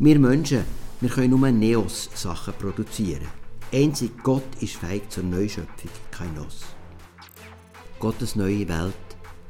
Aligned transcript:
Wir 0.00 0.16
Menschen, 0.20 0.64
wir 1.00 1.10
können 1.10 1.30
nur 1.30 1.50
Neos-Sachen 1.50 2.54
produzieren. 2.54 3.26
Einzig 3.72 4.12
Gott 4.22 4.44
ist 4.60 4.76
fähig 4.76 5.10
zur 5.10 5.24
Neuschöpfung, 5.24 5.90
kein 6.12 6.32
Nos. 6.34 6.66
Gottes 7.98 8.36
neue 8.36 8.68
Welt 8.68 8.94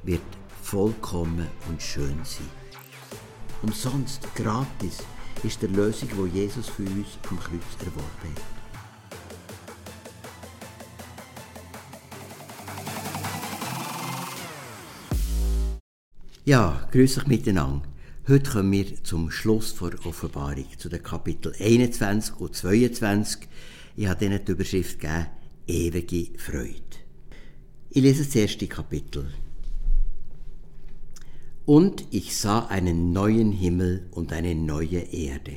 wird 0.04 0.22
vollkommen 0.62 1.48
und 1.68 1.82
schön 1.82 2.16
sein. 2.24 2.48
Umsonst, 3.60 4.26
gratis, 4.34 5.00
ist 5.42 5.60
der 5.60 5.68
Lösung, 5.68 6.08
wo 6.16 6.24
Jesus 6.24 6.70
für 6.70 6.84
uns 6.84 7.18
am 7.28 7.38
Kreuz 7.38 7.60
erworben 7.80 8.34
hat. 8.34 8.42
Ja, 16.46 16.88
grüß 16.90 17.18
euch 17.18 17.26
miteinander. 17.26 17.82
Heute 18.28 18.50
kommen 18.50 18.72
wir 18.72 19.02
zum 19.04 19.30
Schluss 19.30 19.74
der 19.76 20.04
Offenbarung, 20.04 20.66
zu 20.76 20.90
den 20.90 21.02
Kapitel 21.02 21.54
21 21.58 22.38
und 22.38 22.54
22. 22.54 23.48
Ich 23.96 24.06
habe 24.06 24.26
ihnen 24.26 24.44
die 24.44 24.52
Überschrift 24.52 25.00
gegeben, 25.00 25.28
ewige 25.66 26.38
Freude. 26.38 26.98
Ich 27.88 28.02
lese 28.02 28.24
das 28.26 28.36
erste 28.36 28.66
Kapitel. 28.66 29.32
Und 31.64 32.04
ich 32.10 32.36
sah 32.36 32.66
einen 32.66 33.14
neuen 33.14 33.50
Himmel 33.50 34.08
und 34.10 34.34
eine 34.34 34.54
neue 34.54 34.98
Erde. 34.98 35.56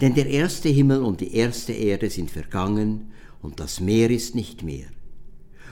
Denn 0.00 0.16
der 0.16 0.26
erste 0.26 0.70
Himmel 0.70 1.00
und 1.00 1.20
die 1.20 1.36
erste 1.36 1.74
Erde 1.74 2.10
sind 2.10 2.28
vergangen 2.28 3.12
und 3.40 3.60
das 3.60 3.78
Meer 3.78 4.10
ist 4.10 4.34
nicht 4.34 4.64
mehr. 4.64 4.88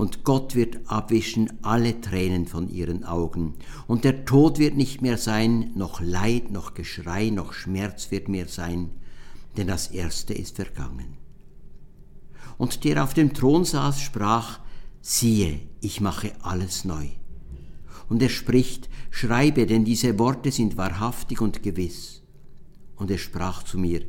Und 0.00 0.24
Gott 0.24 0.54
wird 0.54 0.78
abwischen 0.86 1.62
alle 1.62 2.00
Tränen 2.00 2.46
von 2.46 2.70
ihren 2.70 3.04
Augen, 3.04 3.56
und 3.86 4.04
der 4.04 4.24
Tod 4.24 4.58
wird 4.58 4.74
nicht 4.74 5.02
mehr 5.02 5.18
sein, 5.18 5.72
noch 5.74 6.00
Leid, 6.00 6.50
noch 6.50 6.72
Geschrei, 6.72 7.28
noch 7.28 7.52
Schmerz 7.52 8.10
wird 8.10 8.26
mehr 8.26 8.48
sein, 8.48 8.92
denn 9.58 9.66
das 9.66 9.88
Erste 9.88 10.32
ist 10.32 10.56
vergangen. 10.56 11.18
Und 12.56 12.84
der 12.84 13.04
auf 13.04 13.12
dem 13.12 13.34
Thron 13.34 13.66
saß, 13.66 14.00
sprach, 14.00 14.60
siehe, 15.02 15.60
ich 15.82 16.00
mache 16.00 16.32
alles 16.40 16.86
neu. 16.86 17.08
Und 18.08 18.22
er 18.22 18.30
spricht, 18.30 18.88
schreibe, 19.10 19.66
denn 19.66 19.84
diese 19.84 20.18
Worte 20.18 20.50
sind 20.50 20.78
wahrhaftig 20.78 21.42
und 21.42 21.62
gewiss 21.62 22.22
und 22.96 23.10
er 23.10 23.18
sprach 23.18 23.64
zu 23.64 23.76
mir, 23.76 24.06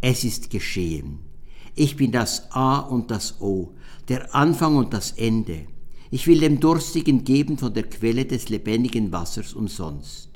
es 0.00 0.24
ist 0.24 0.50
geschehen. 0.50 1.29
Ich 1.74 1.96
bin 1.96 2.12
das 2.12 2.50
A 2.52 2.78
und 2.78 3.10
das 3.10 3.40
O, 3.40 3.74
der 4.08 4.34
Anfang 4.34 4.76
und 4.76 4.92
das 4.92 5.12
Ende. 5.12 5.66
Ich 6.10 6.26
will 6.26 6.40
dem 6.40 6.58
Durstigen 6.58 7.24
geben 7.24 7.58
von 7.58 7.72
der 7.72 7.84
Quelle 7.84 8.24
des 8.24 8.48
lebendigen 8.48 9.12
Wassers 9.12 9.52
umsonst. 9.54 10.28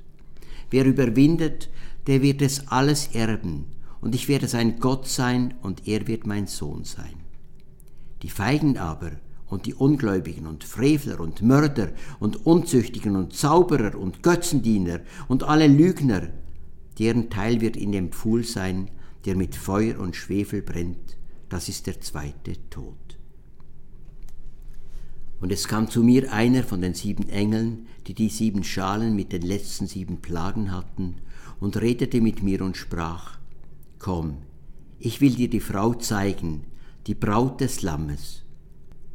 Wer 0.70 0.86
überwindet, 0.86 1.68
der 2.06 2.22
wird 2.22 2.42
es 2.42 2.68
alles 2.68 3.08
erben, 3.12 3.66
und 4.00 4.14
ich 4.14 4.28
werde 4.28 4.48
sein 4.48 4.78
Gott 4.78 5.08
sein, 5.08 5.54
und 5.62 5.88
er 5.88 6.06
wird 6.06 6.26
mein 6.26 6.46
Sohn 6.46 6.84
sein. 6.84 7.14
Die 8.22 8.30
Feigen 8.30 8.78
aber 8.78 9.12
und 9.48 9.66
die 9.66 9.74
Ungläubigen 9.74 10.46
und 10.46 10.64
Frevler 10.64 11.20
und 11.20 11.42
Mörder 11.42 11.90
und 12.20 12.46
Unzüchtigen 12.46 13.16
und 13.16 13.34
Zauberer 13.34 13.98
und 13.98 14.22
Götzendiener 14.22 15.00
und 15.28 15.42
alle 15.42 15.66
Lügner, 15.66 16.28
deren 16.98 17.30
Teil 17.30 17.60
wird 17.60 17.76
in 17.76 17.92
dem 17.92 18.10
Pfuhl 18.10 18.44
sein, 18.44 18.90
der 19.24 19.36
mit 19.36 19.54
Feuer 19.54 19.98
und 19.98 20.16
Schwefel 20.16 20.62
brennt, 20.62 21.16
das 21.48 21.68
ist 21.68 21.86
der 21.86 22.00
zweite 22.00 22.54
Tod. 22.70 23.18
Und 25.40 25.52
es 25.52 25.68
kam 25.68 25.90
zu 25.90 26.02
mir 26.02 26.32
einer 26.32 26.62
von 26.62 26.80
den 26.80 26.94
sieben 26.94 27.28
Engeln, 27.28 27.86
die 28.06 28.14
die 28.14 28.28
sieben 28.28 28.64
Schalen 28.64 29.14
mit 29.14 29.32
den 29.32 29.42
letzten 29.42 29.86
sieben 29.86 30.22
Plagen 30.22 30.72
hatten, 30.72 31.16
und 31.60 31.80
redete 31.80 32.20
mit 32.20 32.42
mir 32.42 32.62
und 32.62 32.76
sprach, 32.76 33.38
Komm, 33.98 34.38
ich 34.98 35.20
will 35.20 35.34
dir 35.34 35.48
die 35.48 35.60
Frau 35.60 35.94
zeigen, 35.94 36.64
die 37.06 37.14
Braut 37.14 37.60
des 37.60 37.82
Lammes. 37.82 38.42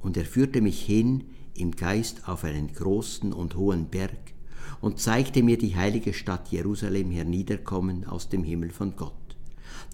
Und 0.01 0.17
er 0.17 0.25
führte 0.25 0.61
mich 0.61 0.81
hin 0.81 1.25
im 1.56 1.72
Geist 1.72 2.28
auf 2.28 2.44
einen 2.44 2.73
großen 2.73 3.34
und 3.34 3.56
hohen 3.56 3.88
Berg, 3.90 4.34
und 4.81 5.00
zeigte 5.00 5.44
mir 5.44 5.57
die 5.57 5.75
heilige 5.75 6.13
Stadt 6.13 6.51
Jerusalem 6.51 7.11
herniederkommen 7.11 8.06
aus 8.06 8.29
dem 8.29 8.44
Himmel 8.44 8.69
von 8.69 8.96
Gott. 8.96 9.13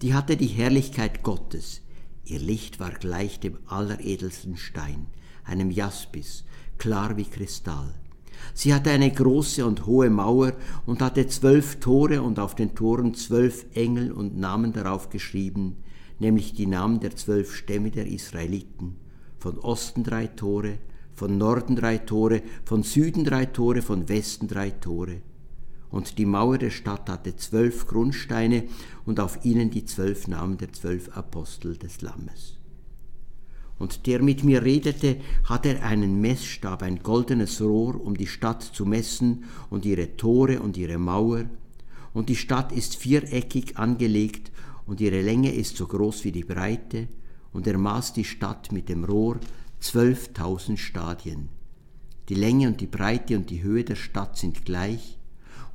Die 0.02 0.14
hatte 0.14 0.36
die 0.36 0.46
Herrlichkeit 0.46 1.22
Gottes, 1.22 1.80
ihr 2.26 2.38
Licht 2.40 2.80
war 2.80 2.90
gleich 2.90 3.40
dem 3.40 3.58
alleredelsten 3.66 4.56
Stein, 4.56 5.06
einem 5.44 5.70
Jaspis, 5.70 6.44
klar 6.78 7.16
wie 7.16 7.24
Kristall. 7.24 7.94
Sie 8.54 8.74
hatte 8.74 8.90
eine 8.90 9.10
große 9.10 9.64
und 9.64 9.86
hohe 9.86 10.10
Mauer 10.10 10.52
und 10.84 11.00
hatte 11.00 11.26
zwölf 11.26 11.80
Tore 11.80 12.22
und 12.22 12.38
auf 12.38 12.54
den 12.54 12.74
Toren 12.74 13.14
zwölf 13.14 13.66
Engel 13.74 14.12
und 14.12 14.36
Namen 14.36 14.72
darauf 14.72 15.08
geschrieben, 15.08 15.76
nämlich 16.18 16.52
die 16.52 16.66
Namen 16.66 17.00
der 17.00 17.16
zwölf 17.16 17.54
Stämme 17.54 17.90
der 17.90 18.06
Israeliten. 18.06 18.96
Von 19.38 19.58
Osten 19.58 20.04
drei 20.04 20.26
Tore, 20.26 20.78
von 21.14 21.38
Norden 21.38 21.76
drei 21.76 21.98
Tore, 21.98 22.42
von 22.64 22.82
Süden 22.82 23.24
drei 23.24 23.46
Tore, 23.46 23.82
von 23.82 24.08
Westen 24.08 24.48
drei 24.48 24.70
Tore. 24.70 25.22
Und 25.90 26.18
die 26.18 26.26
Mauer 26.26 26.58
der 26.58 26.70
Stadt 26.70 27.08
hatte 27.08 27.36
zwölf 27.36 27.86
Grundsteine 27.86 28.64
und 29.04 29.20
auf 29.20 29.44
ihnen 29.44 29.70
die 29.70 29.84
zwölf 29.84 30.28
Namen 30.28 30.58
der 30.58 30.72
zwölf 30.72 31.16
Apostel 31.16 31.76
des 31.76 32.02
Lammes. 32.02 32.56
Und 33.78 34.06
der 34.06 34.22
mit 34.22 34.42
mir 34.42 34.64
redete, 34.64 35.18
hatte 35.44 35.82
einen 35.82 36.20
Messstab, 36.20 36.82
ein 36.82 37.02
goldenes 37.02 37.60
Rohr, 37.60 38.00
um 38.02 38.16
die 38.16 38.26
Stadt 38.26 38.62
zu 38.62 38.86
messen 38.86 39.44
und 39.68 39.84
ihre 39.84 40.16
Tore 40.16 40.60
und 40.60 40.76
ihre 40.76 40.98
Mauer. 40.98 41.44
Und 42.14 42.30
die 42.30 42.36
Stadt 42.36 42.72
ist 42.72 42.96
viereckig 42.96 43.76
angelegt 43.76 44.50
und 44.86 45.00
ihre 45.00 45.20
Länge 45.20 45.52
ist 45.52 45.76
so 45.76 45.86
groß 45.86 46.24
wie 46.24 46.32
die 46.32 46.44
Breite. 46.44 47.08
Und 47.52 47.66
er 47.66 47.78
maß 47.78 48.14
die 48.14 48.24
Stadt 48.24 48.72
mit 48.72 48.88
dem 48.88 49.04
Rohr 49.04 49.38
12.000 49.82 50.78
Stadien. 50.78 51.50
Die 52.28 52.34
Länge 52.34 52.68
und 52.68 52.80
die 52.80 52.86
Breite 52.86 53.36
und 53.36 53.50
die 53.50 53.62
Höhe 53.62 53.84
der 53.84 53.94
Stadt 53.94 54.36
sind 54.36 54.64
gleich, 54.64 55.18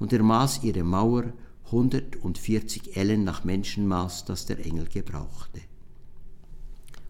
und 0.01 0.11
er 0.11 0.23
maß 0.23 0.63
ihre 0.63 0.83
Mauer 0.83 1.31
140 1.65 2.97
Ellen 2.97 3.23
nach 3.23 3.43
Menschenmaß, 3.43 4.25
das 4.25 4.47
der 4.47 4.57
Engel 4.65 4.87
gebrauchte. 4.87 5.61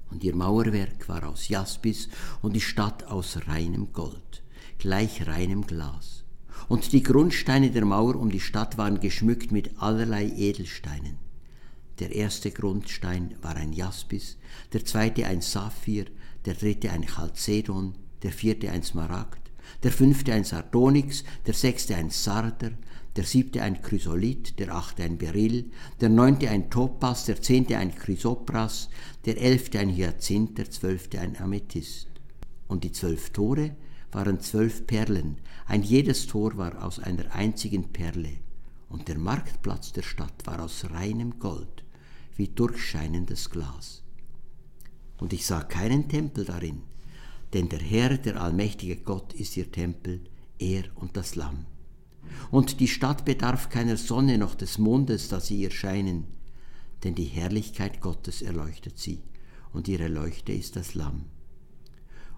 Und 0.09 0.25
ihr 0.25 0.35
Mauerwerk 0.35 1.07
war 1.07 1.25
aus 1.29 1.47
Jaspis 1.47 2.09
und 2.41 2.53
die 2.53 2.59
Stadt 2.59 3.05
aus 3.05 3.47
reinem 3.47 3.93
Gold, 3.93 4.43
gleich 4.77 5.25
reinem 5.25 5.65
Glas. 5.65 6.25
Und 6.67 6.91
die 6.91 7.01
Grundsteine 7.01 7.71
der 7.71 7.85
Mauer 7.85 8.17
um 8.17 8.29
die 8.29 8.41
Stadt 8.41 8.77
waren 8.77 8.99
geschmückt 8.99 9.53
mit 9.53 9.81
allerlei 9.81 10.25
Edelsteinen. 10.25 11.17
Der 11.99 12.13
erste 12.13 12.51
Grundstein 12.51 13.35
war 13.41 13.55
ein 13.55 13.71
Jaspis, 13.71 14.37
der 14.73 14.83
zweite 14.83 15.27
ein 15.27 15.39
Saphir, 15.39 16.07
der 16.43 16.55
dritte 16.55 16.91
ein 16.91 17.05
Chalcedon, 17.05 17.95
der 18.21 18.33
vierte 18.33 18.69
ein 18.69 18.83
Smaragd, 18.83 19.50
der 19.83 19.91
fünfte 19.91 20.33
ein 20.33 20.43
Sardonyx, 20.43 21.23
der 21.45 21.53
sechste 21.53 21.95
ein 21.95 22.09
Sarder, 22.09 22.71
der 23.15 23.25
siebte 23.25 23.61
ein 23.61 23.81
Chrysolit, 23.81 24.57
der 24.59 24.73
achte 24.73 25.03
ein 25.03 25.17
Beryl, 25.17 25.69
der 25.99 26.09
neunte 26.09 26.49
ein 26.49 26.69
Topas, 26.69 27.25
der 27.25 27.41
zehnte 27.41 27.77
ein 27.77 27.93
Chrysopras, 27.93 28.89
der 29.25 29.41
elfte 29.41 29.79
ein 29.79 29.89
Hyazinth, 29.89 30.57
der 30.57 30.69
zwölfte 30.69 31.19
ein 31.19 31.37
Amethyst. 31.37 32.07
Und 32.67 32.83
die 32.83 32.91
zwölf 32.91 33.31
Tore 33.31 33.75
waren 34.11 34.39
zwölf 34.39 34.87
Perlen, 34.87 35.37
ein 35.65 35.83
jedes 35.83 36.27
Tor 36.27 36.57
war 36.57 36.83
aus 36.83 36.99
einer 36.99 37.33
einzigen 37.33 37.91
Perle, 37.91 38.37
und 38.89 39.07
der 39.07 39.17
Marktplatz 39.17 39.91
der 39.91 40.03
Stadt 40.03 40.45
war 40.45 40.61
aus 40.61 40.89
reinem 40.89 41.39
Gold, 41.39 41.83
wie 42.35 42.47
durchscheinendes 42.47 43.49
Glas. 43.49 44.03
Und 45.17 45.33
ich 45.33 45.45
sah 45.45 45.63
keinen 45.63 46.09
Tempel 46.09 46.45
darin, 46.45 46.81
denn 47.53 47.69
der 47.69 47.79
Herr, 47.79 48.17
der 48.17 48.41
allmächtige 48.41 48.97
Gott, 48.97 49.33
ist 49.33 49.57
ihr 49.57 49.71
Tempel, 49.71 50.21
er 50.57 50.83
und 50.95 51.17
das 51.17 51.35
Lamm. 51.35 51.65
Und 52.49 52.79
die 52.79 52.87
Stadt 52.87 53.25
bedarf 53.25 53.69
keiner 53.69 53.97
Sonne 53.97 54.37
noch 54.37 54.55
des 54.55 54.77
Mondes, 54.77 55.27
dass 55.27 55.47
sie 55.47 55.59
ihr 55.61 55.71
scheinen, 55.71 56.25
denn 57.03 57.15
die 57.15 57.25
Herrlichkeit 57.25 57.99
Gottes 57.99 58.41
erleuchtet 58.41 58.97
sie, 58.97 59.21
und 59.73 59.87
ihre 59.87 60.07
Leuchte 60.07 60.53
ist 60.53 60.75
das 60.75 60.93
Lamm. 60.93 61.25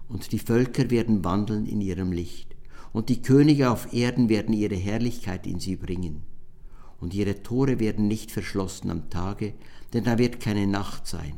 Und 0.08 0.32
die 0.32 0.38
Völker 0.38 0.90
werden 0.90 1.24
wandeln 1.24 1.66
in 1.66 1.80
ihrem 1.80 2.12
Licht, 2.12 2.56
und 2.92 3.08
die 3.08 3.22
Könige 3.22 3.70
auf 3.70 3.92
Erden 3.92 4.28
werden 4.28 4.54
ihre 4.54 4.76
Herrlichkeit 4.76 5.46
in 5.46 5.60
sie 5.60 5.76
bringen. 5.76 6.22
Und 7.00 7.12
ihre 7.12 7.42
Tore 7.42 7.80
werden 7.80 8.06
nicht 8.06 8.30
verschlossen 8.30 8.90
am 8.90 9.10
Tage, 9.10 9.54
denn 9.92 10.04
da 10.04 10.18
wird 10.18 10.40
keine 10.40 10.66
Nacht 10.66 11.06
sein 11.06 11.34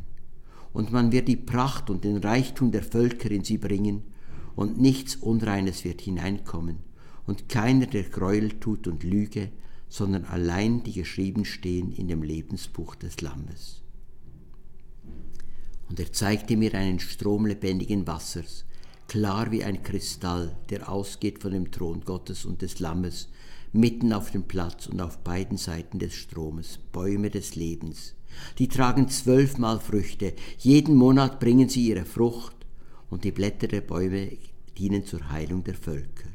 und 0.76 0.92
man 0.92 1.10
wird 1.10 1.26
die 1.26 1.36
Pracht 1.36 1.88
und 1.88 2.04
den 2.04 2.18
Reichtum 2.18 2.70
der 2.70 2.82
Völker 2.82 3.30
in 3.30 3.44
sie 3.44 3.56
bringen, 3.56 4.02
und 4.56 4.78
nichts 4.78 5.16
Unreines 5.16 5.86
wird 5.86 6.02
hineinkommen, 6.02 6.80
und 7.26 7.48
keiner, 7.48 7.86
der 7.86 8.02
Gräuel 8.02 8.50
tut 8.60 8.86
und 8.86 9.02
Lüge, 9.02 9.48
sondern 9.88 10.26
allein 10.26 10.82
die 10.82 10.92
geschrieben 10.92 11.46
stehen 11.46 11.92
in 11.92 12.08
dem 12.08 12.22
Lebensbuch 12.22 12.94
des 12.94 13.22
Lammes. 13.22 13.80
Und 15.88 15.98
er 15.98 16.12
zeigte 16.12 16.58
mir 16.58 16.74
einen 16.74 17.00
Strom 17.00 17.46
lebendigen 17.46 18.06
Wassers, 18.06 18.66
klar 19.08 19.50
wie 19.52 19.64
ein 19.64 19.82
Kristall, 19.82 20.58
der 20.68 20.90
ausgeht 20.92 21.40
von 21.40 21.52
dem 21.52 21.70
Thron 21.70 22.02
Gottes 22.02 22.44
und 22.44 22.60
des 22.60 22.80
Lammes, 22.80 23.30
mitten 23.72 24.12
auf 24.12 24.30
dem 24.30 24.42
Platz 24.42 24.88
und 24.88 25.00
auf 25.00 25.24
beiden 25.24 25.56
Seiten 25.56 25.98
des 25.98 26.12
Stromes, 26.12 26.80
Bäume 26.92 27.30
des 27.30 27.56
Lebens. 27.56 28.14
Die 28.58 28.68
tragen 28.68 29.08
zwölfmal 29.08 29.80
Früchte, 29.80 30.34
jeden 30.58 30.94
Monat 30.94 31.40
bringen 31.40 31.68
sie 31.68 31.86
ihre 31.86 32.04
Frucht, 32.04 32.54
und 33.08 33.24
die 33.24 33.32
Blätter 33.32 33.68
der 33.68 33.82
Bäume 33.82 34.32
dienen 34.76 35.04
zur 35.04 35.30
Heilung 35.30 35.64
der 35.64 35.74
Völker. 35.74 36.28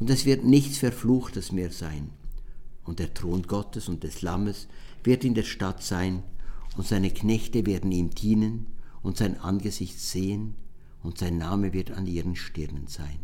Und 0.00 0.10
es 0.10 0.24
wird 0.24 0.44
nichts 0.44 0.78
Verfluchtes 0.78 1.52
mehr 1.52 1.70
sein. 1.70 2.10
Und 2.84 2.98
der 2.98 3.14
Thron 3.14 3.42
Gottes 3.42 3.88
und 3.88 4.02
des 4.02 4.22
Lammes 4.22 4.68
wird 5.04 5.24
in 5.24 5.34
der 5.34 5.44
Stadt 5.44 5.82
sein, 5.82 6.22
und 6.76 6.86
seine 6.86 7.10
Knechte 7.10 7.66
werden 7.66 7.92
ihm 7.92 8.10
dienen 8.10 8.66
und 9.02 9.16
sein 9.16 9.38
Angesicht 9.38 10.00
sehen, 10.00 10.54
und 11.02 11.18
sein 11.18 11.36
Name 11.36 11.72
wird 11.72 11.90
an 11.90 12.06
ihren 12.06 12.36
Stirnen 12.36 12.86
sein. 12.86 13.18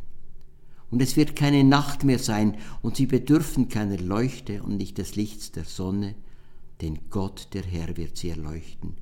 Und 0.90 1.02
es 1.02 1.16
wird 1.16 1.36
keine 1.36 1.64
Nacht 1.64 2.04
mehr 2.04 2.18
sein, 2.18 2.56
und 2.82 2.96
sie 2.96 3.06
bedürfen 3.06 3.68
keiner 3.68 3.98
Leuchte 3.98 4.62
und 4.62 4.76
nicht 4.76 4.98
des 4.98 5.16
Lichts 5.16 5.52
der 5.52 5.64
Sonne, 5.64 6.14
denn 6.80 6.98
Gott 7.10 7.48
der 7.52 7.64
Herr 7.64 7.96
wird 7.96 8.16
sie 8.16 8.30
erleuchten, 8.30 8.96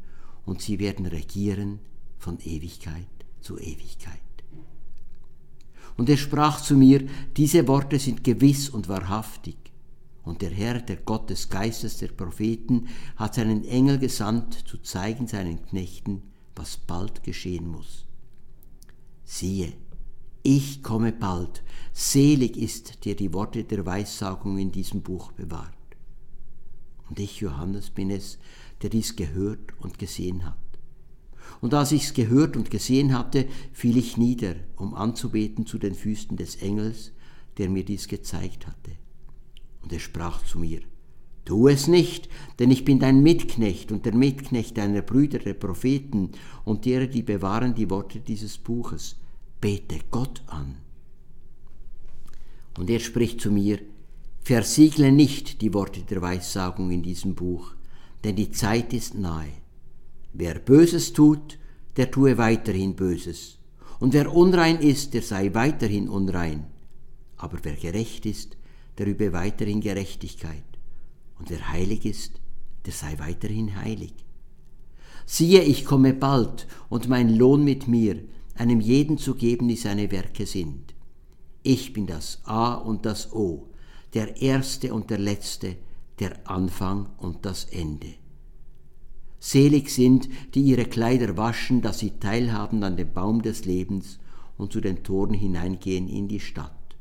und 0.45 0.63
sie 0.63 0.79
werden 0.79 1.07
regieren 1.07 1.81
von 2.19 2.39
Ewigkeit 2.41 3.07
zu 3.41 3.59
Ewigkeit. 3.59 4.21
Und 5.97 6.09
er 6.09 6.17
sprach 6.17 6.61
zu 6.61 6.77
mir, 6.77 7.07
diese 7.37 7.67
Worte 7.69 7.99
sind 7.99 8.23
gewiss 8.23 8.69
und 8.69 8.89
wahrhaftig. 8.89 9.57
Und 10.25 10.43
der 10.43 10.51
Herr, 10.51 10.81
der 10.81 10.97
Gott 10.97 11.31
des 11.31 11.49
Geistes 11.49 11.99
der 11.99 12.09
Propheten, 12.09 12.89
hat 13.17 13.35
seinen 13.35 13.65
Engel 13.65 13.99
gesandt, 13.99 14.55
zu 14.67 14.79
zeigen 14.79 15.27
seinen 15.27 15.65
Knechten, 15.67 16.23
was 16.55 16.77
bald 16.77 17.23
geschehen 17.23 17.69
muss. 17.69 18.05
Siehe, 19.25 19.73
ich 20.43 20.83
komme 20.83 21.13
bald, 21.13 21.63
selig 21.93 22.57
ist 22.57 23.05
dir 23.05 23.17
die 23.17 23.33
Worte 23.33 23.65
der 23.65 23.87
Weissagung 23.87 24.59
in 24.59 24.73
diesem 24.73 25.03
Buch 25.03 25.33
bewahrt. 25.33 25.76
Und 27.09 27.21
ich, 27.21 27.41
Johannes, 27.41 27.91
bin 27.91 28.11
es, 28.11 28.39
der 28.83 28.91
dies 28.91 29.17
gehört 29.17 29.73
und 29.81 29.99
gesehen 29.99 30.45
hat. 30.45 30.57
Und 31.61 31.75
als 31.75 31.93
ich's 31.93 32.15
gehört 32.15 32.57
und 32.57 32.71
gesehen 32.71 33.17
hatte, 33.17 33.47
fiel 33.73 33.97
ich 33.97 34.17
nieder, 34.17 34.57
um 34.77 34.95
anzubeten 34.95 35.67
zu 35.67 35.79
den 35.79 35.95
Füßen 35.95 36.37
des 36.37 36.57
Engels, 36.57 37.13
der 37.59 37.71
mir 37.71 37.85
dies 37.85 38.09
gezeigt 38.09 38.67
hatte. 38.67 38.93
Und 39.83 39.93
er 39.93 40.01
sprach 40.01 40.45
zu 40.45 40.59
mir, 40.59 40.81
Tu 41.45 41.69
es 41.69 41.87
nicht, 41.87 42.29
denn 42.59 42.73
ich 42.73 42.85
bin 42.85 42.99
dein 42.99 43.23
Mitknecht 43.23 43.93
und 43.93 44.05
der 44.05 44.15
Mitknecht 44.15 44.77
deiner 44.77 45.03
Brüder, 45.03 45.39
der 45.39 45.55
Propheten 45.55 46.33
und 46.65 46.85
derer, 46.85 47.07
die 47.07 47.23
bewahren 47.23 47.75
die 47.75 47.89
Worte 47.89 48.19
dieses 48.19 48.59
Buches. 48.59 49.17
Bete 49.61 50.01
Gott 50.11 50.43
an. 50.49 50.79
Und 52.77 52.91
er 52.91 52.99
spricht 52.99 53.41
zu 53.41 53.53
mir, 53.53 53.79
Versiegle 54.47 55.11
nicht 55.11 55.61
die 55.61 55.75
Worte 55.75 56.03
der 56.03 56.23
Weissagung 56.23 56.93
in 56.93 57.03
diesem 57.03 57.35
Buch, 57.35 57.75
denn 58.23 58.37
die 58.37 58.53
Zeit 58.53 58.93
ist 58.93 59.17
nahe. 59.17 59.51
Wer 60.35 60.61
Böses 60.61 61.13
tut, 61.13 61.59
der 61.97 62.13
tue 62.13 62.39
weiterhin 62.39 62.95
Böses. 62.95 63.59
Und 63.99 64.13
wer 64.13 64.33
unrein 64.33 64.79
ist, 64.79 65.15
der 65.15 65.23
sei 65.23 65.53
weiterhin 65.53 66.09
unrein. 66.09 66.65
Aber 67.37 67.59
wer 67.65 67.75
gerecht 67.75 68.25
ist, 68.25 68.57
der 68.99 69.09
übe 69.09 69.33
weiterhin 69.33 69.81
Gerechtigkeit. 69.81 70.79
Und 71.41 71.51
wer 71.51 71.73
heilig 71.73 72.07
ist, 72.07 72.41
der 72.85 72.93
sei 72.93 73.19
weiterhin 73.19 73.75
heilig. 73.75 74.15
Siehe, 75.25 75.63
ich 75.63 75.85
komme 75.85 76.15
bald, 76.15 76.69
und 76.89 77.09
mein 77.09 77.37
Lohn 77.37 77.65
mit 77.65 77.89
mir, 77.89 78.23
einem 78.55 78.79
jeden 78.79 79.19
zu 79.19 79.35
geben, 79.35 79.69
wie 79.69 79.75
seine 79.75 80.13
Werke 80.13 80.47
sind. 80.47 80.95
Ich 81.65 81.93
bin 81.93 82.07
das 82.07 82.43
A 82.45 82.75
und 82.75 83.07
das 83.07 83.33
O, 83.33 83.71
der 84.17 84.41
Erste 84.41 84.95
und 84.95 85.11
der 85.11 85.19
Letzte, 85.19 85.77
der 86.21 86.49
Anfang 86.49 87.11
und 87.19 87.45
das 87.45 87.67
Ende. 87.67 88.15
Selig 89.39 89.91
sind, 89.91 90.31
die 90.55 90.63
ihre 90.63 90.87
Kleider 90.87 91.37
waschen, 91.37 91.83
dass 91.83 91.99
sie 91.99 92.13
teilhaben 92.19 92.83
an 92.83 92.97
dem 92.97 93.13
Baum 93.13 93.43
des 93.43 93.67
Lebens 93.67 94.19
und 94.57 94.73
zu 94.73 94.81
den 94.81 95.03
Toren 95.03 95.35
hineingehen 95.35 96.09
in 96.09 96.29
die 96.29 96.41
Stadt. 96.41 96.97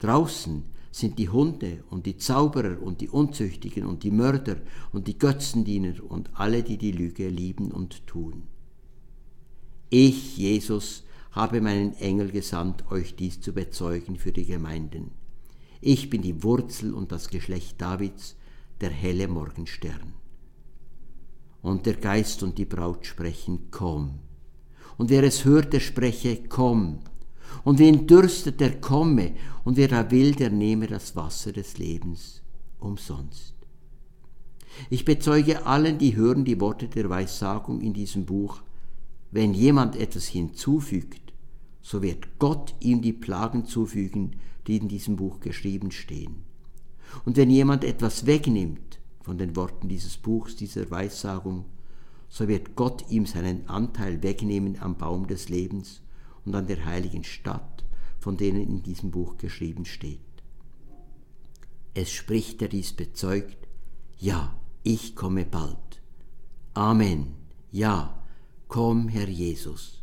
Draußen 0.00 0.64
sind 0.90 1.20
die 1.20 1.28
Hunde 1.28 1.84
und 1.88 2.04
die 2.04 2.16
Zauberer 2.16 2.82
und 2.82 3.00
die 3.00 3.10
Unzüchtigen 3.10 3.86
und 3.86 4.02
die 4.02 4.10
Mörder 4.10 4.56
und 4.92 5.06
die 5.06 5.18
Götzendiener 5.20 5.94
und 6.08 6.30
alle, 6.34 6.64
die 6.64 6.78
die 6.78 6.90
Lüge 6.90 7.28
lieben 7.28 7.70
und 7.70 8.08
tun. 8.08 8.42
Ich, 9.88 10.36
Jesus, 10.36 11.04
habe 11.30 11.60
meinen 11.60 11.94
Engel 11.98 12.32
gesandt, 12.32 12.90
euch 12.90 13.14
dies 13.14 13.40
zu 13.40 13.52
bezeugen 13.52 14.16
für 14.16 14.32
die 14.32 14.46
Gemeinden. 14.46 15.12
Ich 15.80 16.10
bin 16.10 16.22
die 16.22 16.42
Wurzel 16.42 16.94
und 16.94 17.12
das 17.12 17.28
Geschlecht 17.28 17.80
Davids, 17.80 18.36
der 18.80 18.90
helle 18.90 19.28
Morgenstern. 19.28 20.14
Und 21.62 21.86
der 21.86 21.94
Geist 21.94 22.42
und 22.42 22.58
die 22.58 22.64
Braut 22.64 23.06
sprechen, 23.06 23.68
komm. 23.70 24.20
Und 24.96 25.10
wer 25.10 25.22
es 25.24 25.44
hört, 25.44 25.72
der 25.72 25.80
spreche, 25.80 26.42
komm. 26.48 27.00
Und 27.64 27.78
wen 27.78 28.06
dürstet, 28.06 28.60
der 28.60 28.80
komme, 28.80 29.32
und 29.64 29.76
wer 29.76 29.88
da 29.88 30.10
will, 30.10 30.34
der 30.34 30.50
nehme 30.50 30.86
das 30.86 31.16
Wasser 31.16 31.52
des 31.52 31.78
Lebens 31.78 32.42
umsonst. 32.78 33.54
Ich 34.90 35.04
bezeuge 35.04 35.66
allen, 35.66 35.98
die 35.98 36.16
hören 36.16 36.44
die 36.44 36.60
Worte 36.60 36.88
der 36.88 37.08
Weissagung 37.08 37.80
in 37.80 37.92
diesem 37.92 38.26
Buch, 38.26 38.62
wenn 39.30 39.54
jemand 39.54 39.96
etwas 39.96 40.26
hinzufügt, 40.26 41.32
so 41.82 42.02
wird 42.02 42.38
Gott 42.38 42.74
ihm 42.80 43.00
die 43.00 43.12
Plagen 43.12 43.64
zufügen, 43.64 44.36
die 44.66 44.76
in 44.76 44.88
diesem 44.88 45.16
Buch 45.16 45.40
geschrieben 45.40 45.90
stehen. 45.90 46.44
Und 47.24 47.36
wenn 47.36 47.50
jemand 47.50 47.84
etwas 47.84 48.26
wegnimmt 48.26 49.00
von 49.22 49.38
den 49.38 49.56
Worten 49.56 49.88
dieses 49.88 50.16
Buchs, 50.16 50.56
dieser 50.56 50.90
Weissagung, 50.90 51.64
so 52.28 52.48
wird 52.48 52.76
Gott 52.76 53.10
ihm 53.10 53.26
seinen 53.26 53.68
Anteil 53.68 54.22
wegnehmen 54.22 54.80
am 54.80 54.98
Baum 54.98 55.26
des 55.26 55.48
Lebens 55.48 56.02
und 56.44 56.54
an 56.54 56.66
der 56.66 56.84
heiligen 56.84 57.24
Stadt, 57.24 57.84
von 58.18 58.36
denen 58.36 58.62
in 58.62 58.82
diesem 58.82 59.10
Buch 59.10 59.36
geschrieben 59.36 59.84
steht. 59.84 60.20
Es 61.94 62.10
spricht, 62.10 62.60
der 62.60 62.68
dies 62.68 62.92
bezeugt, 62.92 63.56
ja, 64.18 64.54
ich 64.82 65.16
komme 65.16 65.44
bald. 65.44 66.02
Amen, 66.74 67.34
ja, 67.70 68.22
komm, 68.68 69.08
Herr 69.08 69.28
Jesus. 69.28 70.02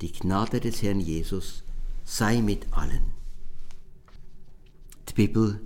Die 0.00 0.12
Gnade 0.12 0.60
des 0.60 0.82
Herrn 0.82 1.00
Jesus 1.00 1.64
sei 2.10 2.40
mit 2.40 2.66
allen. 2.72 3.12
Die 5.10 5.12
Bibel 5.12 5.60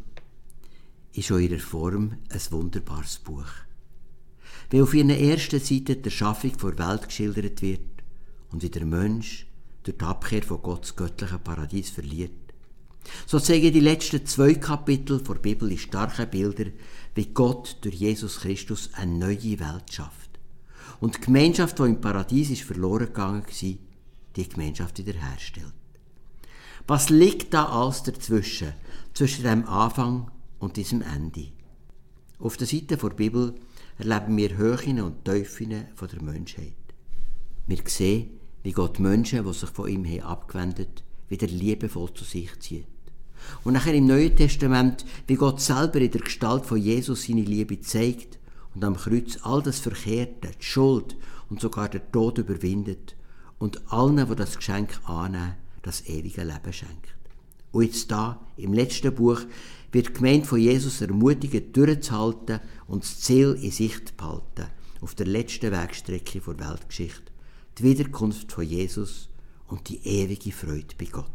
ist 1.13 1.31
in 1.31 1.39
ihrer 1.39 1.61
Form 1.61 2.19
ein 2.29 2.41
wunderbares 2.51 3.21
Buch. 3.21 3.47
Wie 4.69 4.83
auf 4.83 4.93
ihrer 4.93 5.17
ersten 5.17 5.61
Seite 5.61 5.97
der 5.97 6.11
Schaffung 6.11 6.59
vor 6.59 6.77
Welt 6.79 7.07
geschildert 7.07 7.63
wird, 7.63 7.81
und 8.51 8.65
wie 8.65 8.71
der 8.71 8.85
Mensch 8.85 9.47
durch 9.85 9.97
die 9.97 10.05
Abkehr 10.05 10.43
von 10.43 10.61
Gottes 10.61 10.97
göttlichen 10.97 11.39
Paradies 11.45 11.91
verliert. 11.91 12.33
So 13.25 13.39
zeigen 13.39 13.73
die 13.73 13.81
letzten 13.81 14.27
zwei 14.27 14.55
Kapitel 14.55 15.23
der 15.23 15.35
Bibel 15.35 15.71
in 15.71 15.79
starken 15.79 16.29
Bilder, 16.29 16.73
wie 17.15 17.27
Gott 17.27 17.79
durch 17.83 17.95
Jesus 17.95 18.41
Christus 18.41 18.91
eine 18.95 19.13
neue 19.13 19.61
Welt 19.61 19.93
schafft. 19.93 20.31
Und 20.99 21.17
die 21.17 21.21
Gemeinschaft, 21.21 21.79
die 21.79 21.85
im 21.85 22.01
Paradies 22.01 22.51
ist 22.51 22.63
verloren 22.63 23.07
gegangen 23.07 23.45
war, 23.45 23.75
die 24.37 24.49
Gemeinschaft 24.49 24.99
wiederherstellt. 24.99 25.73
Was 26.87 27.11
liegt 27.11 27.55
da 27.55 27.67
alles 27.67 28.03
dazwischen, 28.03 28.75
zwischen 29.15 29.45
dem 29.45 29.67
Anfang 29.69 30.31
und 30.59 30.77
diesem 30.77 31.03
Ende? 31.03 31.49
Auf 32.39 32.57
der 32.57 32.67
Seite 32.67 32.97
der 32.97 33.09
Bibel 33.11 33.55
erleben 33.99 34.37
wir 34.37 34.57
Höhen 34.57 35.01
und 35.01 35.25
Tiefen 35.25 35.71
der 35.71 36.23
Menschheit. 36.23 36.75
Wir 37.67 37.79
sehen, 37.87 38.41
wie 38.63 38.73
Gott 38.73 38.99
Menschen, 38.99 39.45
die 39.45 39.53
sich 39.53 39.71
von 39.71 39.89
ihm 39.89 40.05
haben 40.05 40.23
abgewendet 40.23 41.05
wieder 41.33 41.47
liebevoll 41.49 42.13
zu 42.13 42.25
sich 42.25 42.61
zieht. 42.61 42.87
Und 43.65 43.73
nachher 43.73 43.95
im 43.95 44.07
Neuen 44.07 44.37
Testament, 44.37 45.05
wie 45.27 45.35
Gott 45.35 45.61
selber 45.61 46.01
in 46.01 46.11
der 46.11 46.21
Gestalt 46.21 46.67
von 46.67 46.79
Jesus 46.79 47.25
seine 47.25 47.41
Liebe 47.41 47.81
zeigt 47.81 48.39
und 48.75 48.85
am 48.85 48.97
Kreuz 48.97 49.39
all 49.43 49.63
das 49.63 49.81
Verkehrte, 49.81 50.51
die 50.61 50.65
Schuld 50.65 51.17
und 51.49 51.61
sogar 51.61 51.89
den 51.89 52.03
Tod 52.13 52.39
überwindet 52.39 53.17
und 53.59 53.81
allen, 53.91 54.29
die 54.29 54.37
das 54.37 54.57
Geschenk 54.57 55.01
annehmen, 55.09 55.55
das 55.83 56.07
ewige 56.07 56.45
Leben 56.45 56.73
schenkt. 56.73 57.15
Und 57.73 57.85
jetzt 57.85 58.11
da, 58.11 58.41
im 58.57 58.73
letzten 58.73 59.15
Buch, 59.15 59.41
wird 59.93 60.09
die 60.09 60.13
Gemeinde 60.13 60.47
von 60.47 60.59
Jesus 60.59 61.01
ermutigen, 61.01 61.73
durchzuhalten 61.73 62.61
und 62.87 63.03
das 63.03 63.21
Ziel 63.21 63.59
in 63.61 63.71
Sicht 63.71 64.09
zu 64.09 64.15
behalten 64.15 64.67
auf 65.01 65.15
der 65.15 65.27
letzten 65.27 65.73
Wegstrecke 65.73 66.41
der 66.41 66.71
Weltgeschichte, 66.71 67.33
die 67.79 67.83
Wiederkunft 67.83 68.53
von 68.53 68.65
Jesus 68.65 69.29
und 69.69 69.89
die 69.89 70.07
ewige 70.07 70.53
Freude 70.53 70.95
bei 70.99 71.07
Gott. 71.07 71.27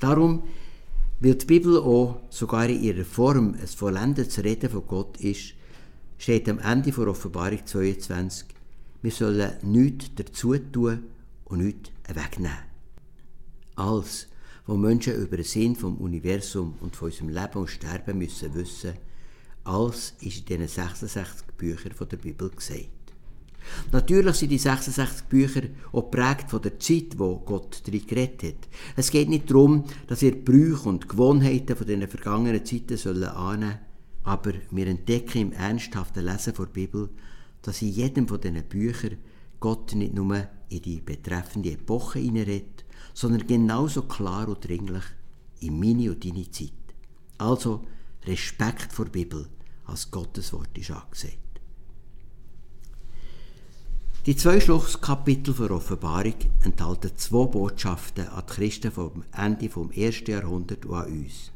Darum, 0.00 0.42
weil 1.20 1.36
die 1.36 1.46
Bibel 1.46 1.78
auch 1.78 2.20
sogar 2.30 2.68
in 2.68 2.82
ihrer 2.82 3.04
Form 3.04 3.54
ein 3.54 3.66
vollendetes 3.66 4.42
Reden 4.42 4.68
von 4.68 4.86
Gott 4.86 5.18
ist, 5.18 5.54
steht 6.18 6.48
am 6.48 6.58
Ende 6.58 6.92
von 6.92 7.08
Offenbarung 7.08 7.64
22, 7.64 8.48
wir 9.02 9.10
sollen 9.10 9.52
nichts 9.62 10.10
dazu 10.16 10.56
tun 10.58 11.04
und 11.44 11.64
nichts 11.64 11.90
wegnehmen. 12.08 12.73
Alles, 13.76 14.28
was 14.66 14.76
Menschen 14.76 15.16
über 15.16 15.36
den 15.36 15.44
Sinn 15.44 15.76
vom 15.76 15.96
Universum 15.98 16.74
und 16.80 16.96
von 16.96 17.10
unserem 17.10 17.28
Leben 17.28 17.58
und 17.58 17.70
Sterben 17.70 18.18
müssen 18.18 18.54
wissen, 18.54 18.94
alles 19.64 20.14
ist 20.20 20.38
in 20.38 20.44
diesen 20.44 20.68
66 20.68 21.46
Büchern 21.56 22.08
der 22.10 22.16
Bibel 22.16 22.50
gesagt. 22.50 22.88
Natürlich 23.92 24.36
sind 24.36 24.50
die 24.50 24.58
66 24.58 25.24
Bücher 25.24 25.62
auch 25.92 26.10
geprägt 26.10 26.50
von 26.50 26.60
der 26.60 26.78
Zeit, 26.78 27.18
wo 27.18 27.38
Gott 27.38 27.82
drin 27.86 28.06
geredet 28.06 28.42
hat. 28.42 28.68
Es 28.96 29.10
geht 29.10 29.30
nicht 29.30 29.50
darum, 29.50 29.84
dass 30.06 30.22
ihr 30.22 30.44
Brüche 30.44 30.88
und 30.88 31.08
Gewohnheiten 31.08 31.74
von 31.74 31.86
den 31.86 32.06
vergangenen 32.06 32.64
Zeiten 32.64 32.98
sollen 32.98 33.24
annehmen 33.24 33.78
aber 34.24 34.54
wir 34.70 34.86
entdecken 34.86 35.38
im 35.38 35.52
ernsthaften 35.52 36.24
Lesen 36.24 36.54
der 36.58 36.64
Bibel, 36.64 37.10
dass 37.60 37.82
in 37.82 37.88
jedem 37.88 38.26
von 38.26 38.40
diesen 38.40 38.62
Büchern 38.64 39.18
Gott 39.60 39.94
nicht 39.94 40.14
nur 40.14 40.48
in 40.70 40.82
die 40.82 41.00
betreffende 41.00 41.72
Epoche 41.72 42.18
hineinredet, 42.18 42.83
sondern 43.14 43.46
genauso 43.46 44.02
klar 44.02 44.48
und 44.48 44.66
dringlich 44.66 45.04
in 45.60 45.78
meine 45.78 46.10
und 46.10 46.24
deine 46.24 46.50
Zeit. 46.50 46.72
Also 47.38 47.86
Respekt 48.26 48.92
vor 48.92 49.06
der 49.06 49.12
Bibel 49.12 49.48
als 49.86 50.10
Gottes 50.10 50.52
Wort 50.52 50.76
ist 50.76 50.90
angesagt. 50.90 51.38
Die 54.26 54.36
zwei 54.36 54.58
Schlusskapitel 54.58 55.54
der 55.54 55.70
Offenbarung 55.70 56.36
enthalten 56.62 57.10
zwei 57.16 57.46
Botschaften 57.46 58.26
an 58.28 58.44
die 58.48 58.54
Christen 58.54 58.90
vom 58.90 59.22
Ende 59.36 59.68
vom 59.68 59.90
ersten 59.90 60.30
Jahrhundert 60.30 60.86
und 60.86 60.94
an 60.94 61.12
uns. 61.12 61.52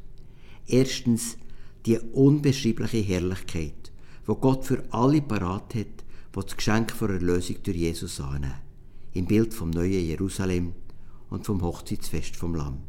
Erstens 0.66 1.38
die 1.86 1.98
unbeschreibliche 1.98 2.98
Herrlichkeit, 2.98 3.90
wo 4.26 4.34
Gott 4.34 4.66
für 4.66 4.84
alle 4.90 5.22
parat 5.22 5.74
hat, 5.74 5.86
die 6.36 6.40
das 6.40 6.56
Geschenk 6.56 6.92
der 6.98 7.08
Erlösung 7.08 7.56
durch 7.62 7.76
Jesus 7.76 8.20
annehmen, 8.20 8.52
im 9.14 9.24
Bild 9.24 9.54
vom 9.54 9.70
neuen 9.70 10.04
Jerusalem 10.04 10.74
und 11.30 11.46
vom 11.46 11.62
Hochzeitsfest 11.62 12.36
vom 12.36 12.54
Lamm. 12.54 12.82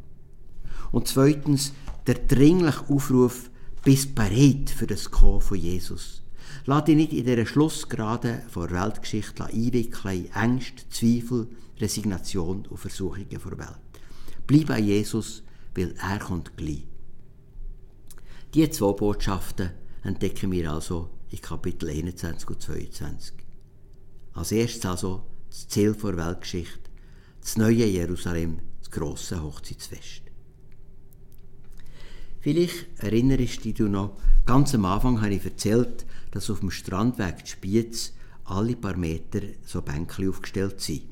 Und 0.91 1.07
zweitens 1.07 1.73
der 2.07 2.15
dringliche 2.15 2.89
Aufruf, 2.89 3.49
bist 3.83 4.15
bereit 4.15 4.69
für 4.69 4.87
das 4.87 5.09
Kommen 5.09 5.41
von 5.41 5.57
Jesus. 5.57 6.23
Lass 6.65 6.85
dich 6.85 6.95
nicht 6.95 7.13
in 7.13 7.25
dieser 7.25 7.45
Schlussgrade 7.45 8.43
vor 8.49 8.71
Weltgeschichte 8.71 9.45
einwickeln 9.45 10.25
in 10.25 10.31
Ängste, 10.33 10.89
Zweifel, 10.89 11.47
Resignation 11.79 12.65
und 12.65 12.77
Versuchungen 12.77 13.29
der 13.29 13.45
Welt. 13.45 13.79
Bleib 14.47 14.67
bei 14.67 14.79
Jesus, 14.79 15.43
weil 15.75 15.93
er 16.01 16.19
kommt 16.19 16.57
gleich. 16.57 16.87
Diese 18.53 18.71
zwei 18.71 18.91
Botschaften 18.93 19.71
entdecken 20.03 20.51
wir 20.51 20.71
also 20.71 21.11
in 21.29 21.41
Kapitel 21.41 21.89
21 21.89 22.49
und 22.49 22.61
22. 22.61 23.33
Als 24.33 24.51
erstes 24.51 24.85
also 24.85 25.23
das 25.49 25.67
Ziel 25.67 25.93
der 25.93 26.17
Weltgeschichte, 26.17 26.88
das 27.41 27.57
neue 27.57 27.85
Jerusalem, 27.85 28.59
das 28.79 28.91
grosse 28.91 29.41
Hochzeitsfest. 29.41 30.23
Vielleicht 32.41 32.87
erinnerst 32.97 33.65
du 33.65 33.73
dich 33.73 33.79
noch, 33.79 34.17
ganz 34.45 34.73
am 34.73 34.85
Anfang 34.85 35.21
habe 35.21 35.33
ich 35.33 35.43
erzählt, 35.43 36.05
dass 36.31 36.49
auf 36.49 36.61
dem 36.61 36.71
Strandweg 36.71 37.47
Spiez 37.47 38.13
alle 38.45 38.75
paar 38.75 38.97
Meter 38.97 39.41
so 39.65 39.81
Bänkchen 39.81 40.29
aufgestellt 40.29 40.79
sind. 40.81 41.03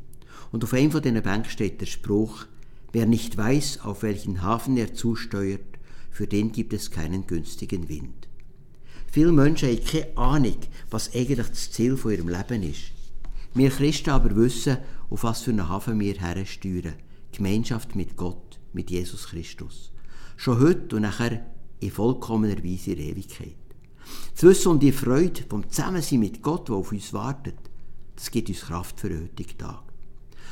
Und 0.52 0.64
auf 0.64 0.74
einem 0.74 0.92
von 0.92 1.02
diesen 1.02 1.22
Bänken 1.22 1.50
steht 1.50 1.82
der 1.82 1.86
Spruch, 1.86 2.46
wer 2.94 3.06
nicht 3.06 3.38
weiß, 3.38 3.82
auf 3.82 4.04
welchen 4.04 4.42
Hafen 4.42 4.78
er 4.78 4.94
zusteuert, 4.94 5.78
für 6.10 6.28
den 6.28 6.52
gibt 6.52 6.74
es 6.74 6.90
keinen 6.90 7.28
günstigen 7.28 7.90
Wind. 7.90 8.28
Viele 9.12 9.32
Menschen 9.32 9.70
haben 9.70 9.84
keine 9.84 10.18
Ahnung, 10.18 10.58
was 10.90 11.14
eigentlich 11.14 11.48
das 11.48 11.72
Ziel 11.72 11.98
von 11.98 12.12
ihrem 12.12 12.30
Leben 12.30 12.64
ist. 12.64 12.92
Wir 13.54 13.70
Christen 13.70 14.12
aber 14.12 14.36
wissen, 14.36 14.78
auf 15.10 15.24
was 15.24 15.42
für 15.42 15.52
einen 15.52 15.70
Hafen 15.70 16.00
wir 16.00 16.16
hersteuern. 16.16 16.96
Gemeinschaft 17.32 17.96
mit 17.96 18.16
Gott, 18.16 18.60
mit 18.74 18.90
Jesus 18.90 19.28
Christus. 19.28 19.92
Schon 20.36 20.60
heute 20.60 20.96
und 20.96 21.04
nachher 21.04 21.46
in 21.80 21.92
vollkommener 21.92 22.64
Weise 22.64 22.94
in 22.94 23.00
Ewigkeit. 23.00 23.56
Das 24.34 24.44
Wissen 24.44 24.70
und 24.70 24.84
die 24.84 24.92
Freude 24.92 25.44
vom 25.50 25.70
Zusammensein 25.70 26.20
mit 26.20 26.42
Gott, 26.42 26.70
der 26.70 26.76
auf 26.76 26.92
uns 26.92 27.14
wartet, 27.14 27.58
das 28.16 28.32
gibt 28.32 28.50
uns 28.50 28.62
Kraft 28.62 29.00
für 29.00 29.10
den 29.10 29.24
heutigen 29.24 29.58
Tag. 29.58 29.84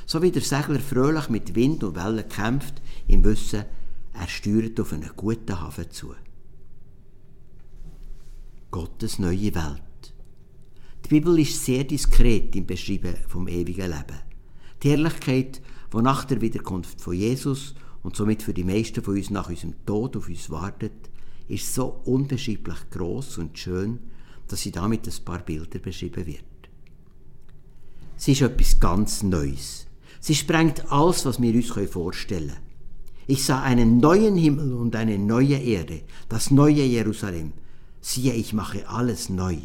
So 0.06 0.22
wie 0.22 0.32
der 0.32 0.42
Segler 0.42 0.80
fröhlich 0.80 1.30
mit 1.30 1.56
Wind 1.56 1.84
und 1.84 1.96
Wellen 1.96 2.28
kämpft, 2.30 2.82
im 3.08 3.24
Wissen, 3.24 3.66
er 4.14 4.28
steuert 4.28 4.80
auf 4.80 4.94
einen 4.94 5.12
guten 5.16 5.60
Hafen 5.60 5.90
zu. 5.90 6.14
Gottes 8.72 9.20
neue 9.20 9.56
Welt. 9.56 10.14
Die 11.06 11.10
Bibel 11.10 11.40
ist 11.40 11.64
sehr 11.64 11.84
diskret 11.84 12.56
im 12.56 12.66
Beschreiben 12.66 13.16
vom 13.28 13.48
ewigen 13.48 13.90
Leben. 13.90 14.35
Die 14.86 14.92
Herrlichkeit, 14.92 15.62
die 15.92 16.02
nach 16.04 16.26
der 16.26 16.42
Wiederkunft 16.42 17.02
von 17.02 17.16
Jesus 17.16 17.74
und 18.04 18.16
somit 18.16 18.44
für 18.44 18.54
die 18.54 18.64
meisten 18.64 19.02
von 19.02 19.16
uns 19.16 19.32
nach 19.32 19.50
unserem 19.50 19.74
Tod 19.84 20.16
auf 20.16 20.30
uns 20.30 20.52
wartet, 20.52 21.10
ist 21.48 21.74
so 21.74 22.02
unbeschreiblich 22.06 22.92
groß 22.92 23.40
und 23.40 23.58
schön, 23.58 23.98
dass 24.48 24.62
sie 24.62 24.70
damit 24.70 25.08
ein 25.08 25.26
paar 25.26 25.40
Bilder 25.40 25.80
beschrieben 25.80 26.28
wird. 26.28 26.44
Sie 28.16 28.34
ist 28.34 28.44
etwas 28.44 28.80
ganz 28.80 29.24
Neues. 29.24 29.88
Sie 30.20 30.36
sprengt 30.36 30.92
alles, 30.92 31.26
was 31.26 31.42
wir 31.42 31.56
uns 31.56 31.90
vorstellen 31.90 32.50
können. 32.50 32.60
Ich 33.26 33.44
sah 33.44 33.64
einen 33.64 33.98
neuen 33.98 34.36
Himmel 34.36 34.74
und 34.74 34.96
eine 34.96 35.18
neue 35.18 35.58
Erde, 35.58 36.04
das 36.30 36.52
neue 36.52 36.84
Jerusalem. 36.84 37.54
Siehe, 38.02 38.34
ich 38.34 38.54
mache 38.54 38.88
alles 38.88 39.30
neu. 39.30 39.58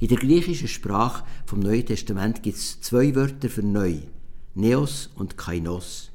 In 0.00 0.08
der 0.08 0.16
griechischen 0.16 0.66
Sprache 0.66 1.24
vom 1.44 1.60
Neuen 1.60 1.84
Testament 1.84 2.42
gibt 2.42 2.56
es 2.56 2.80
zwei 2.80 3.14
Wörter 3.14 3.50
für 3.50 3.62
neu, 3.62 3.98
Neos 4.54 5.10
und 5.14 5.36
Kainos. 5.36 6.10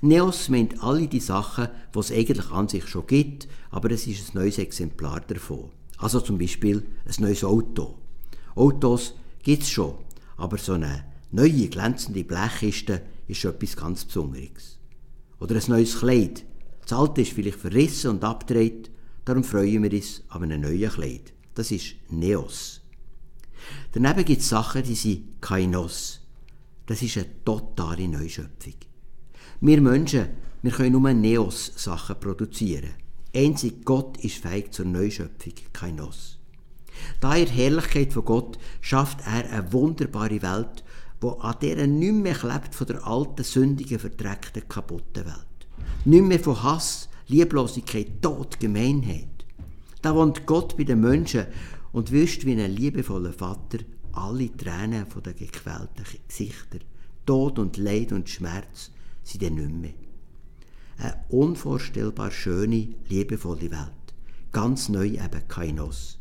Neos 0.00 0.48
meint 0.48 0.82
alle 0.82 1.06
die 1.06 1.20
Sachen, 1.20 1.68
die 1.94 1.98
es 2.00 2.10
eigentlich 2.10 2.50
an 2.50 2.68
sich 2.68 2.88
schon 2.88 3.06
gibt, 3.06 3.46
aber 3.70 3.92
es 3.92 4.08
ist 4.08 4.34
ein 4.34 4.40
neues 4.40 4.58
Exemplar 4.58 5.20
davon. 5.20 5.70
Also 5.98 6.20
zum 6.20 6.36
Beispiel 6.36 6.84
ein 7.06 7.22
neues 7.22 7.44
Auto. 7.44 7.96
Autos 8.56 9.14
gibt 9.44 9.62
es 9.62 9.70
schon, 9.70 9.94
aber 10.36 10.58
so 10.58 10.72
eine 10.72 11.04
neue 11.30 11.68
glänzende 11.68 12.24
Blechkiste 12.24 13.02
ist 13.28 13.44
etwas 13.44 13.76
ganz 13.76 14.04
Besonderes. 14.04 14.78
Oder 15.38 15.54
ein 15.54 15.62
neues 15.68 16.00
Kleid. 16.00 16.44
Das 16.80 16.92
alte 16.92 17.22
ist 17.22 17.34
vielleicht 17.34 17.60
verrissen 17.60 18.10
und 18.10 18.24
abgedreht, 18.24 18.90
darum 19.24 19.44
freuen 19.44 19.84
wir 19.84 19.92
uns 19.92 20.24
an 20.28 20.42
einem 20.42 20.62
neuen 20.62 20.90
Kleid. 20.90 21.32
Das 21.54 21.70
ist 21.70 21.94
Neos. 22.10 22.81
Daneben 23.92 24.24
gibt 24.24 24.40
es 24.40 24.48
Sachen, 24.48 24.82
die 24.82 24.94
sind 24.94 25.40
Kainos. 25.40 26.20
Das 26.86 27.02
ist 27.02 27.16
eine 27.16 27.44
totale 27.44 28.08
Neuschöpfung. 28.08 28.74
Wir 29.60 29.80
Menschen, 29.80 30.28
wir 30.62 30.72
können 30.72 30.92
nur 30.92 31.12
Neos-Sachen 31.12 32.18
produzieren. 32.18 32.90
Einzig 33.34 33.84
Gott 33.84 34.16
ist 34.18 34.36
fähig 34.36 34.72
zur 34.72 34.86
Neuschöpfung, 34.86 35.54
Kainos. 35.72 36.38
Da 37.20 37.36
er 37.36 37.46
Herrlichkeit 37.46 38.12
von 38.12 38.24
Gott 38.24 38.58
schafft 38.80 39.20
er 39.20 39.50
eine 39.50 39.72
wunderbare 39.72 40.42
Welt, 40.42 40.84
wo 41.20 41.30
an 41.30 41.56
der 41.62 41.86
nicht 41.86 42.12
mehr 42.12 42.34
klebt 42.34 42.74
von 42.74 42.86
der 42.86 43.06
alten, 43.06 43.44
sündigen, 43.44 43.98
verdreckten, 43.98 44.68
kaputten 44.68 45.24
Welt. 45.24 45.36
Nicht 46.04 46.24
mehr 46.24 46.40
von 46.40 46.62
Hass, 46.62 47.08
Lieblosigkeit, 47.28 48.20
Tod, 48.20 48.58
Gemeinheit. 48.58 49.28
Da 50.02 50.14
wohnt 50.14 50.46
Gott 50.46 50.76
bei 50.76 50.84
den 50.84 51.00
Menschen 51.00 51.46
und 51.92 52.10
wischt 52.10 52.44
wie 52.44 52.60
ein 52.60 52.70
liebevoller 52.70 53.32
Vater 53.32 53.78
alle 54.12 54.54
Tränen 54.56 55.06
von 55.06 55.22
den 55.22 55.36
gequälten 55.36 56.04
Gesichtern. 56.28 56.80
Tod 57.24 57.58
und 57.58 57.76
Leid 57.76 58.12
und 58.12 58.28
Schmerz 58.28 58.90
sind 59.22 59.42
dann 59.42 59.54
nicht 59.54 59.72
mehr. 59.72 59.94
Eine 60.98 61.24
unvorstellbar 61.28 62.30
schöne, 62.30 62.94
liebevolle 63.08 63.70
Welt. 63.70 64.14
Ganz 64.52 64.88
neu 64.88 65.06
eben 65.06 65.48
kein 65.48 65.76
Noss. 65.76 66.18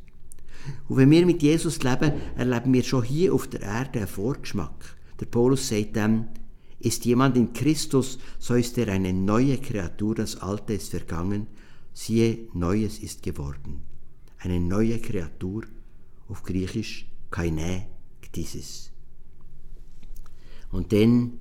Und 0.87 0.97
wenn 0.97 1.11
wir 1.11 1.25
mit 1.25 1.41
Jesus 1.41 1.81
leben, 1.83 2.13
erleben 2.37 2.73
wir 2.73 2.83
schon 2.83 3.03
hier 3.03 3.33
auf 3.33 3.47
der 3.47 3.61
Erde 3.61 3.99
einen 3.99 4.07
Vorgeschmack. 4.07 4.95
Der 5.19 5.25
Paulus 5.25 5.67
sagt 5.67 5.95
dann, 5.95 6.29
ist 6.79 7.05
jemand 7.05 7.37
in 7.37 7.53
Christus, 7.53 8.19
so 8.39 8.55
ist 8.55 8.77
er 8.77 8.87
eine 8.87 9.13
neue 9.13 9.57
Kreatur, 9.57 10.15
das 10.15 10.37
Alte 10.37 10.73
ist 10.73 10.89
vergangen, 10.89 11.47
siehe, 11.93 12.47
Neues 12.53 12.99
ist 12.99 13.21
geworden. 13.21 13.83
Eine 14.43 14.59
neue 14.59 14.97
Kreatur, 14.99 15.65
auf 16.27 16.41
Griechisch 16.41 17.05
kaine 17.29 17.85
Ktisis. 18.21 18.91
Und 20.71 20.91
denn 20.91 21.39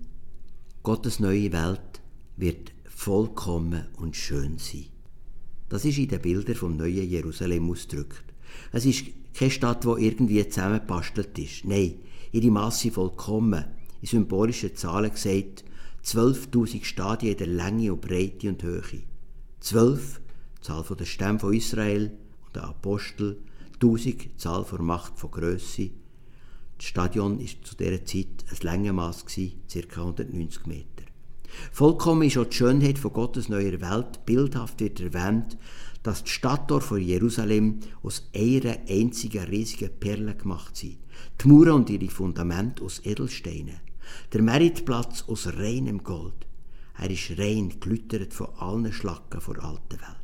Gottes 0.83 1.19
neue 1.19 1.51
Welt 1.53 2.03
wird 2.37 2.73
vollkommen 2.85 3.87
und 3.97 4.17
schön 4.17 4.59
sein. 4.59 4.87
Das 5.71 5.87
ist 5.87 5.97
in 5.97 6.09
den 6.09 6.21
Bildern 6.21 6.57
vom 6.57 6.77
neuen 6.77 7.09
Jerusalem 7.09 7.71
ausgedrückt. 7.71 8.25
Es 8.71 8.85
ist 8.85 9.07
keine 9.33 9.51
Stadt, 9.51 9.85
die 9.85 10.05
irgendwie 10.05 10.47
zusammengepastelt 10.47 11.39
ist. 11.39 11.65
Nein, 11.65 11.95
ihre 12.33 12.51
Masse 12.51 12.91
vollkommen. 12.91 13.65
In 14.03 14.09
symbolischen 14.09 14.77
Zahlen 14.77 15.13
gesagt, 15.13 15.65
12.000 16.05 16.85
Stadien 16.85 17.33
in 17.33 17.39
der 17.39 17.47
Länge 17.47 17.95
und 17.95 18.03
Breite 18.03 18.51
und 18.51 18.63
Höhe. 18.63 19.05
12, 19.61 20.21
Zahl 20.61 20.85
der 20.99 21.05
Stämme 21.07 21.39
von 21.39 21.55
Israel 21.55 22.13
der 22.55 22.65
Apostel, 22.65 23.39
1000, 23.75 24.39
Zahl 24.41 24.67
der 24.71 24.83
Macht 24.83 25.19
von 25.19 25.31
Grösse. 25.31 25.91
Das 26.77 26.87
Stadion 26.87 27.39
war 27.39 27.47
zu 27.63 27.77
dieser 27.77 28.05
Zeit 28.05 28.45
ein 28.51 28.57
Längenmaß, 28.61 29.25
ca. 29.27 30.01
190 30.01 30.67
Meter. 30.67 31.05
Vollkommen 31.73 32.23
ist 32.23 32.39
auch 32.39 32.45
die 32.45 32.57
Schönheit 32.57 32.99
von 32.99 33.13
Gottes 33.13 33.49
neuer 33.49 33.81
Welt. 33.81 34.25
Bildhaft 34.25 34.81
wird 34.81 35.01
erwähnt, 35.01 35.59
dass 36.03 36.25
die 36.25 36.31
Stadttor 36.31 36.81
von 36.81 37.01
Jerusalem 37.01 37.81
aus 38.03 38.31
einer 38.35 38.79
einzigen 38.89 39.45
riesigen 39.45 39.91
Perle 39.99 40.35
gemacht 40.35 40.77
sind. 40.77 40.99
Die 41.43 41.49
Mauern 41.49 41.73
und 41.73 41.91
ihre 41.91 42.09
Fundamente 42.09 42.83
aus 42.83 43.05
Edelsteinen. 43.05 43.81
Der 44.33 44.43
Meritplatz 44.43 45.25
aus 45.27 45.47
reinem 45.47 46.03
Gold. 46.03 46.47
Er 46.97 47.11
ist 47.11 47.39
rein, 47.39 47.75
glüttert 47.81 48.33
von 48.35 48.49
allen 48.59 48.93
Schlacken 48.93 49.41
vor 49.41 49.57
alter 49.63 50.01
Welt. 50.01 50.20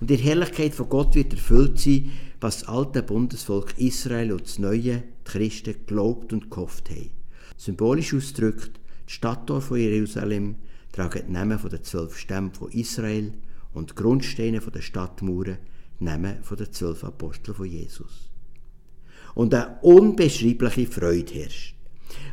Und 0.00 0.10
die 0.10 0.16
Herrlichkeit 0.16 0.74
von 0.74 0.88
Gott 0.88 1.14
wird 1.14 1.32
erfüllt 1.32 1.78
sein, 1.78 2.10
was 2.40 2.60
das 2.60 2.68
alte 2.68 3.02
Bundesvolk 3.02 3.78
Israel 3.78 4.32
und 4.32 4.42
das 4.42 4.58
neue, 4.58 5.02
die 5.02 5.04
Christen, 5.24 5.74
geglaubt 5.74 6.32
und 6.32 6.50
gehofft 6.50 6.90
haben. 6.90 7.10
Symbolisch 7.56 8.14
ausgedrückt, 8.14 8.80
die 9.08 9.12
Stadttor 9.12 9.60
von 9.60 9.78
Jerusalem 9.78 10.56
tragen 10.92 11.22
die 11.26 11.32
Namen 11.32 11.58
der 11.70 11.82
zwölf 11.82 12.16
Stämme 12.16 12.50
von 12.52 12.70
Israel 12.72 13.32
und 13.72 13.90
die 13.90 13.94
Grundsteine 13.94 14.60
der 14.60 14.80
Stadtmauern 14.80 15.58
die 16.00 16.04
Namen 16.04 16.38
der 16.58 16.72
zwölf 16.72 17.04
Apostel 17.04 17.54
von 17.54 17.66
Jesus. 17.66 18.30
Und 19.34 19.54
eine 19.54 19.78
unbeschreibliche 19.82 20.86
Freude 20.86 21.34
herrscht. 21.34 21.76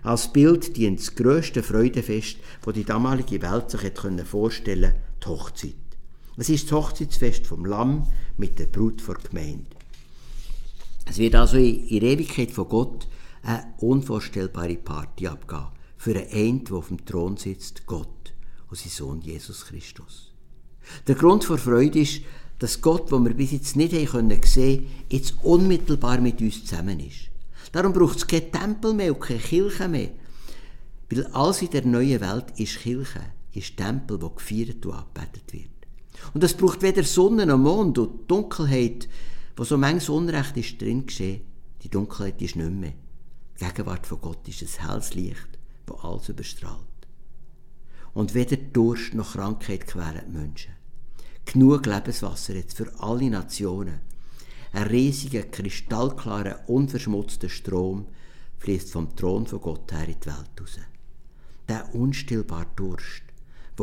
Als 0.04 0.32
Bild 0.34 0.76
dient 0.76 1.00
das 1.00 1.16
grösste 1.16 1.64
Freudefest, 1.64 2.38
das 2.66 2.74
die 2.74 2.84
damalige 2.84 3.42
Welt 3.42 3.70
sich 3.70 3.84
hätte 3.84 4.26
vorstellen 4.26 4.92
konnte, 4.92 5.02
die 5.24 5.28
Hochzeit. 5.28 5.89
Es 6.40 6.48
ist 6.48 6.72
das 6.72 6.72
Hochzeitsfest 6.72 7.46
vom 7.46 7.66
Lamm 7.66 8.08
mit 8.38 8.60
der 8.60 8.68
Brut 8.68 9.02
vor 9.02 9.16
Gemeinde. 9.16 9.66
Es 11.06 11.18
wird 11.18 11.36
also 11.36 11.58
in 11.58 12.00
der 12.00 12.12
Ewigkeit 12.12 12.50
von 12.52 12.70
Gott 12.70 13.10
eine 13.44 13.74
unvorstellbare 13.80 14.76
Party 14.76 15.28
abgehen 15.28 15.68
für 15.98 16.16
einen, 16.16 16.64
der 16.64 16.78
auf 16.78 16.88
dem 16.88 17.04
Thron 17.06 17.36
sitzt, 17.36 17.86
Gott 17.88 18.34
und 18.70 18.78
sein 18.78 18.90
Sohn 18.90 19.20
Jesus 19.20 19.66
Christus. 19.66 20.32
Der 21.08 21.16
Grund 21.16 21.44
vor 21.44 21.58
Freude 21.58 22.00
ist, 22.00 22.22
dass 22.60 22.80
Gott, 22.80 23.12
wo 23.12 23.20
wir 23.20 23.34
bis 23.34 23.52
jetzt 23.52 23.76
nicht 23.76 23.92
sehen 23.92 24.08
können, 24.08 24.42
jetzt 25.10 25.44
unmittelbar 25.44 26.22
mit 26.22 26.40
uns 26.40 26.64
zusammen 26.64 27.02
ist. 27.02 27.30
Darum 27.74 27.92
braucht 27.92 28.16
es 28.16 28.28
keinen 28.28 28.50
Tempel 28.50 28.94
mehr 28.94 29.14
und 29.14 29.20
keine 29.20 29.40
Kirche 29.40 29.90
mehr. 29.90 30.12
Weil 31.10 31.26
alles 31.28 31.62
in 31.64 31.72
der 31.72 31.86
neuen 31.86 32.22
Welt 32.22 32.46
ist 32.56 32.80
Kirche, 32.80 33.26
ist 33.52 33.76
Tempel, 33.76 34.22
wo 34.22 34.30
gefeiert 34.30 34.86
und 34.86 34.94
angebetet 34.94 35.52
wird. 35.52 35.79
Und 36.34 36.44
es 36.44 36.54
braucht 36.54 36.82
weder 36.82 37.04
Sonne 37.04 37.46
noch 37.46 37.58
Mond 37.58 37.98
und 37.98 38.22
die 38.22 38.28
Dunkelheit, 38.28 39.08
wo 39.56 39.64
so 39.64 39.78
manches 39.78 40.10
Unrecht 40.10 40.58
ist 40.58 40.82
drin 40.82 41.06
geschehen. 41.06 41.42
Die 41.82 41.90
Dunkelheit 41.90 42.42
ist 42.42 42.56
nicht 42.56 42.72
mehr. 42.72 42.94
Die 43.60 43.66
Gegenwart 43.66 44.08
von 44.08 44.22
Gott 44.22 44.48
ist 44.48 44.62
ein 44.62 44.88
helles 44.88 45.14
Licht, 45.16 45.50
das 45.86 45.98
alles 46.04 46.30
überstrahlt. 46.30 46.80
Und 48.14 48.34
weder 48.34 48.58
Durst 48.58 49.14
noch 49.14 49.34
Krankheit 49.34 49.88
quälen 49.88 50.24
die 50.28 50.38
Menschen. 50.38 50.74
Genug 51.46 51.86
Lebenswasser 51.86 52.56
jetzt 52.56 52.78
für 52.78 52.92
alle 53.00 53.30
Nationen. 53.30 54.00
Ein 54.72 54.84
riesiger, 54.84 55.44
kristallklarer, 55.44 56.68
unverschmutzter 56.68 57.50
Strom 57.50 58.08
fließt 58.60 58.92
vom 58.92 59.16
Thron 59.16 59.48
von 59.48 59.62
Gott 59.62 59.92
her 59.92 60.08
in 60.08 60.20
die 60.20 60.26
Welt 60.28 60.62
raus. 60.62 60.80
Der 61.68 61.96
unstillbare 61.96 62.68
Durst, 62.76 63.24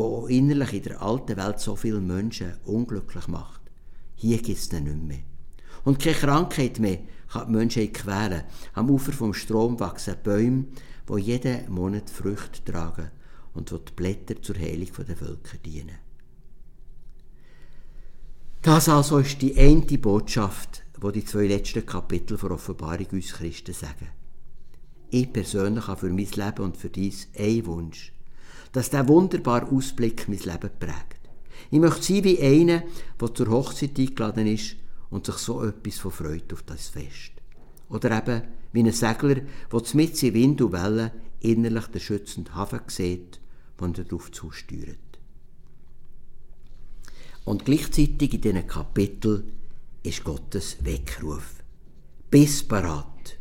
auch 0.02 0.28
innerlich 0.28 0.74
in 0.74 0.82
der 0.82 1.02
alten 1.02 1.36
Welt 1.36 1.60
so 1.60 1.76
viele 1.76 2.00
Menschen 2.00 2.54
unglücklich 2.64 3.28
macht. 3.28 3.60
Hier 4.14 4.38
gibt 4.38 4.58
es 4.58 4.72
nicht 4.72 4.84
mehr. 4.84 5.18
Und 5.84 6.00
keine 6.00 6.16
Krankheit 6.16 6.78
mehr 6.78 6.98
kann 7.28 7.46
die 7.46 7.52
Menschheit 7.52 7.94
quälen. 7.94 8.44
Am 8.74 8.90
Ufer 8.90 9.12
vom 9.12 9.34
Strom 9.34 9.78
wachsen 9.78 10.16
Bäume, 10.22 10.66
die 11.08 11.20
jeden 11.20 11.70
Monat 11.72 12.10
Früchte 12.10 12.64
tragen 12.64 13.10
und 13.54 13.70
wo 13.72 13.78
die 13.78 13.92
Blätter 13.92 14.40
zur 14.42 14.56
Heilung 14.56 14.88
der 15.06 15.16
Völker 15.16 15.58
dienen. 15.64 15.98
Das 18.62 18.88
also 18.88 19.18
ist 19.18 19.40
die 19.42 19.56
eine 19.56 19.98
Botschaft, 19.98 20.82
wo 21.00 21.10
die 21.10 21.24
zwei 21.24 21.46
letzten 21.46 21.86
Kapitel 21.86 22.36
der 22.36 22.50
Offenbarung 22.50 23.06
uns 23.12 23.32
Christen 23.32 23.72
sagen. 23.72 24.08
Ich 25.10 25.32
persönlich 25.32 25.86
habe 25.86 26.00
für 26.00 26.10
mein 26.10 26.26
Leben 26.26 26.64
und 26.64 26.76
für 26.76 26.90
dies 26.90 27.28
einen 27.38 27.64
Wunsch, 27.66 28.12
dass 28.76 28.90
der 28.90 29.08
wunderbare 29.08 29.72
Ausblick 29.72 30.28
mein 30.28 30.38
Leben 30.38 30.70
prägt. 30.78 31.20
Ich 31.70 31.80
möchte 31.80 32.02
sein 32.02 32.24
wie 32.24 32.38
einer, 32.38 32.82
der 33.18 33.34
zur 33.34 33.46
Hochzeit 33.46 33.98
eingeladen 33.98 34.46
ist 34.46 34.76
und 35.08 35.24
sich 35.24 35.36
so 35.36 35.64
etwas 35.64 35.96
von 35.96 36.10
freut 36.10 36.52
auf 36.52 36.62
das 36.64 36.88
Fest. 36.88 37.32
Oder 37.88 38.18
eben 38.18 38.42
wie 38.74 38.82
ein 38.82 38.92
Segler, 38.92 39.36
der 39.72 39.82
mit 39.94 40.22
in 40.22 40.34
Wind 40.34 40.60
und 40.60 40.72
Wellen 40.72 41.10
innerlich 41.40 41.86
den 41.86 42.02
schützenden 42.02 42.54
Hafen 42.54 42.80
sieht, 42.88 43.40
wenn 43.78 43.94
er 43.94 44.04
darauf 44.04 44.30
zusteuert. 44.30 44.98
Und 47.46 47.64
gleichzeitig 47.64 48.34
in 48.34 48.40
diesen 48.42 48.66
Kapitel 48.66 49.44
ist 50.02 50.22
Gottes 50.22 50.76
Weckruf. 50.84 51.64
Bis 52.28 52.62
parat. 52.62 53.38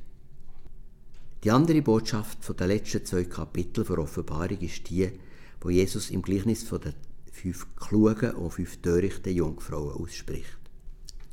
Die 1.43 1.51
andere 1.51 1.81
Botschaft 1.81 2.57
den 2.57 2.67
letzten 2.69 3.03
zwei 3.03 3.25
Kapitel 3.25 3.83
der 3.83 3.99
Offenbarung 3.99 4.59
ist 4.59 4.89
die, 4.89 5.11
wo 5.65 5.71
Jesus 5.71 6.11
im 6.11 6.21
Gleichnis 6.21 6.61
von 6.61 6.79
den 6.79 6.93
fünf 7.31 7.65
klugen 7.75 8.35
und 8.35 8.51
fünf 8.51 8.77
törichten 8.83 9.33
Jungfrauen 9.33 9.95
ausspricht. 9.95 10.59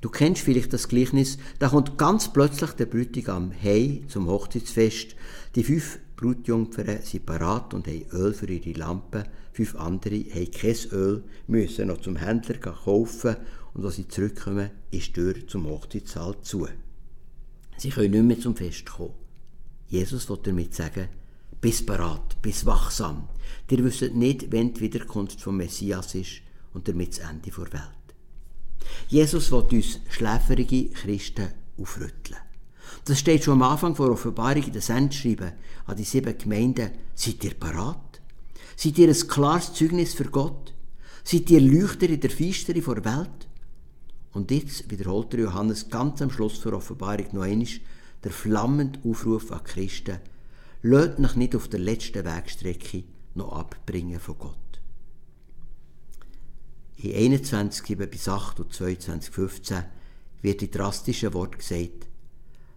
Du 0.00 0.08
kennst 0.08 0.40
vielleicht 0.40 0.72
das 0.72 0.88
Gleichnis, 0.88 1.36
da 1.58 1.68
kommt 1.68 1.98
ganz 1.98 2.32
plötzlich 2.32 2.70
der 2.70 2.86
Bräutigam 2.86 3.52
heim 3.62 4.08
zum 4.08 4.26
Hochzeitsfest. 4.28 5.16
Die 5.54 5.62
fünf 5.62 5.98
Brutjungfern 6.16 7.02
sind 7.02 7.26
parat 7.26 7.74
und 7.74 7.86
haben 7.86 8.06
Öl 8.10 8.32
für 8.32 8.50
ihre 8.50 8.72
Lampen. 8.78 9.24
Fünf 9.52 9.76
andere 9.76 10.24
haben 10.34 10.50
kein 10.50 10.76
Öl, 10.92 11.24
müssen 11.46 11.88
noch 11.88 12.00
zum 12.00 12.16
Händler 12.16 12.56
kaufen 12.56 13.36
und 13.74 13.84
als 13.84 13.96
sie 13.96 14.08
zurückkommen, 14.08 14.70
ist 14.90 15.08
die 15.08 15.12
Tür 15.12 15.46
zum 15.46 15.66
Hochzeitssaal 15.66 16.40
zu. 16.40 16.66
Sie 17.76 17.90
können 17.90 18.12
nicht 18.12 18.24
mehr 18.24 18.40
zum 18.40 18.56
Fest 18.56 18.86
kommen. 18.86 19.12
Jesus 19.88 20.30
will 20.30 20.38
damit 20.42 20.74
sagen, 20.74 21.08
bis 21.62 21.86
parat, 21.86 22.42
bis 22.42 22.66
wachsam. 22.66 23.28
Ihr 23.70 23.82
wisst 23.84 24.02
nicht, 24.14 24.52
wenn 24.52 24.74
die 24.74 24.82
Wiederkunft 24.82 25.40
vom 25.40 25.56
Messias 25.56 26.14
ist 26.14 26.42
und 26.74 26.86
damit 26.86 27.16
das 27.16 27.30
Ende 27.30 27.50
der 27.50 27.72
Welt. 27.72 28.02
Jesus 29.08 29.50
will 29.50 29.78
uns 29.78 30.00
schläferige 30.10 30.90
Christen 30.90 31.48
aufrütteln. 31.78 32.36
Das 33.06 33.18
steht 33.18 33.44
schon 33.44 33.54
am 33.54 33.62
Anfang 33.62 33.94
der 33.94 34.10
Offenbarung 34.10 34.64
in 34.64 34.72
den 34.72 34.82
Sendschreiben 34.82 35.52
an 35.86 35.96
die 35.96 36.04
sieben 36.04 36.36
Gemeinden. 36.36 36.90
Seid 37.14 37.42
ihr 37.44 37.54
parat? 37.54 38.20
Seid 38.76 38.98
ihr 38.98 39.08
ein 39.08 39.28
klares 39.28 39.72
Zeugnis 39.72 40.12
für 40.12 40.24
Gott? 40.24 40.74
Seid 41.24 41.48
ihr 41.50 41.60
Leuchter 41.62 42.10
in 42.10 42.20
der 42.20 42.30
Feistere 42.30 42.80
der 42.80 43.04
Welt? 43.04 43.48
Und 44.32 44.50
jetzt 44.50 44.90
wiederholt 44.90 45.32
Johannes 45.32 45.88
ganz 45.88 46.20
am 46.20 46.30
Schluss 46.30 46.60
der 46.60 46.74
Offenbarung 46.74 47.28
noch 47.32 47.42
einmal 47.42 47.68
der 48.22 48.32
flammende 48.32 48.98
Aufruf 49.08 49.50
an 49.50 49.64
Christen. 49.64 50.18
Lasst 50.84 51.20
euch 51.20 51.36
nicht 51.36 51.54
auf 51.54 51.68
der 51.68 51.78
letzten 51.78 52.24
Wegstrecke 52.24 53.04
noch 53.34 53.52
abbringen 53.52 54.18
von 54.18 54.36
Gott. 54.36 54.56
In 56.96 57.14
21 57.14 57.96
bis 58.10 58.28
8 58.28 58.58
und 58.58 58.72
22, 58.72 59.32
15 59.32 59.84
wird 60.40 60.60
in 60.60 60.70
drastischen 60.72 61.34
Wort 61.34 61.56
gesagt, 61.56 62.08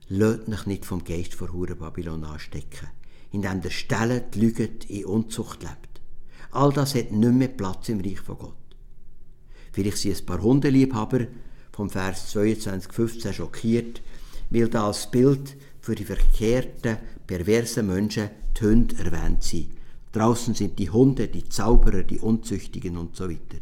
Lasst 0.07 0.47
euch 0.47 0.65
nicht 0.67 0.85
vom 0.85 1.03
Geist 1.03 1.33
vor 1.33 1.51
Hure 1.51 1.75
Babylon 1.75 2.25
anstecken, 2.25 2.89
indem 3.31 3.61
der 3.61 3.71
Stelle 3.71 4.25
lügt, 4.35 4.87
in 4.87 5.05
Unzucht 5.05 5.63
lebt. 5.63 5.99
All 6.51 6.71
das 6.71 6.93
hat 6.93 7.11
nicht 7.11 7.33
mehr 7.33 7.47
Platz 7.47 7.89
im 7.89 8.01
Reich 8.01 8.19
von 8.19 8.37
Gott. 8.37 8.53
Vielleicht 9.71 9.97
sind 9.97 10.15
ein 10.15 10.25
paar 10.27 10.43
Hundeliebhaber 10.43 11.25
vom 11.71 11.89
Vers 11.89 12.29
22, 12.29 12.93
15 12.93 13.33
schockiert, 13.33 14.03
weil 14.51 14.69
da 14.69 14.85
als 14.85 15.09
Bild 15.09 15.57
für 15.85 15.93
die 15.93 16.03
verkehrten, 16.03 16.97
perversen 17.27 17.85
Menschen 17.85 18.31
die 18.59 18.65
Hunde 18.65 18.95
erwähnt 18.97 19.43
sind. 19.43 19.67
Draußen 20.13 20.55
sind 20.55 20.79
die 20.79 20.89
Hunde, 20.89 21.27
die 21.27 21.47
Zauberer, 21.47 22.01
die 22.01 22.17
Unzüchtigen 22.17 22.97
und 22.97 23.15
so 23.15 23.29
weiter. 23.29 23.59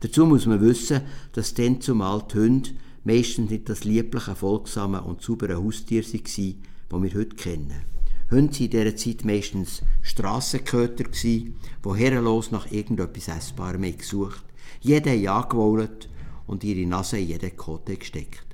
Dazu 0.00 0.26
muss 0.26 0.44
man 0.44 0.60
wissen, 0.60 1.00
dass 1.32 1.54
dann 1.54 1.80
zumal 1.80 2.22
die 2.30 2.38
Hunde 2.38 2.70
meistens 3.04 3.50
nicht 3.50 3.66
das 3.66 3.84
liebliche, 3.84 4.34
folgsame 4.34 5.00
und 5.00 5.22
saubere 5.22 5.56
Haustier 5.56 6.02
waren, 6.02 6.62
das 6.90 7.02
wir 7.02 7.14
heute 7.14 7.36
kennen. 7.36 7.82
Hunde 8.30 8.52
waren 8.52 8.58
in 8.58 8.70
dieser 8.70 8.96
Zeit 8.96 9.24
meistens 9.24 9.82
Strassenköter, 10.02 11.04
die 11.04 11.54
herrenlos 11.82 12.50
nach 12.50 12.70
irgendetwas 12.70 13.28
Essbarem 13.28 13.96
gesucht 13.96 14.44
Jeder 14.82 15.12
hat 15.12 15.44
angewollt 15.44 16.10
und 16.46 16.62
ihre 16.62 16.86
Nase 16.86 17.16
in 17.16 17.28
jeden 17.28 17.56
Kote 17.56 17.96
gesteckt. 17.96 18.45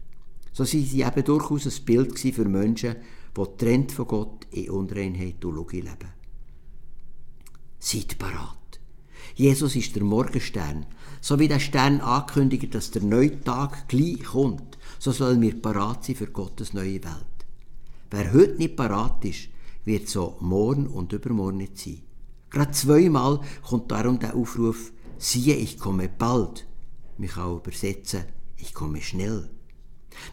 So 0.52 0.64
sind 0.64 0.86
sie 0.86 1.02
eben 1.02 1.24
durchaus 1.24 1.66
ein 1.66 1.84
Bild 1.84 2.18
für 2.18 2.44
Menschen, 2.44 2.96
die 3.36 3.56
trennt 3.56 3.92
von 3.92 4.06
Gott 4.06 4.46
in 4.50 4.70
Unreinheit 4.70 5.44
und 5.44 5.54
Lüge 5.54 5.78
leben. 5.78 6.12
Seid 7.78 8.18
parat. 8.18 8.58
Jesus 9.34 9.76
ist 9.76 9.96
der 9.96 10.04
Morgenstern. 10.04 10.86
So 11.20 11.38
wie 11.38 11.48
der 11.48 11.60
Stern 11.60 12.00
ankündigt, 12.00 12.74
dass 12.74 12.90
der 12.90 13.02
neue 13.02 13.40
Tag 13.40 13.88
gleich 13.88 14.24
kommt, 14.24 14.78
so 14.98 15.12
sollen 15.12 15.40
wir 15.40 15.60
parat 15.60 16.04
sein 16.04 16.16
für 16.16 16.26
Gottes 16.26 16.74
neue 16.74 17.02
Welt. 17.02 17.46
Wer 18.10 18.32
heute 18.32 18.56
nicht 18.56 18.76
parat 18.76 19.24
ist, 19.24 19.48
wird 19.84 20.08
so 20.08 20.36
morgen 20.40 20.86
und 20.86 21.12
übermorgen 21.12 21.58
nicht 21.58 21.78
sein. 21.78 22.02
Gerade 22.50 22.72
zweimal 22.72 23.40
kommt 23.66 23.90
darum 23.90 24.18
der 24.18 24.36
Aufruf, 24.36 24.92
siehe, 25.16 25.56
ich 25.56 25.78
komme 25.78 26.08
bald. 26.08 26.66
Mich 27.16 27.36
auch 27.36 27.58
übersetzen, 27.58 28.24
ich 28.58 28.74
komme 28.74 29.00
schnell. 29.00 29.48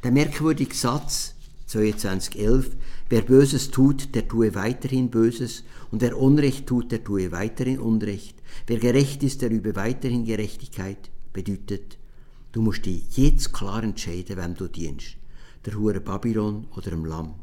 Der 0.04 0.12
merkwürdige 0.12 0.76
Satz 0.76 1.36
2211, 1.68 2.72
wer 3.10 3.22
Böses 3.22 3.72
tut, 3.72 4.16
der 4.16 4.28
tue 4.28 4.56
weiterhin 4.56 5.10
Böses, 5.10 5.64
und 5.92 6.02
wer 6.02 6.18
Unrecht 6.18 6.68
tut, 6.68 6.92
der 6.92 7.04
tue 7.04 7.32
weiterhin 7.32 7.80
Unrecht. 7.80 8.36
Wer 8.68 8.78
gerecht 8.78 9.24
ist, 9.24 9.42
der 9.42 9.52
übe 9.52 9.76
weiterhin 9.76 10.26
Gerechtigkeit, 10.26 11.10
bedeutet, 11.34 11.98
du 12.52 12.62
musst 12.62 12.86
dich 12.86 13.18
jetzt 13.18 13.54
klar 13.54 13.84
entscheiden, 13.84 14.38
wem 14.38 14.56
du 14.56 14.68
dienst, 14.68 15.18
der 15.66 15.76
Hure 15.76 16.00
Babylon 16.00 16.68
oder 16.76 16.92
dem 16.92 17.06
Lamm. 17.06 17.36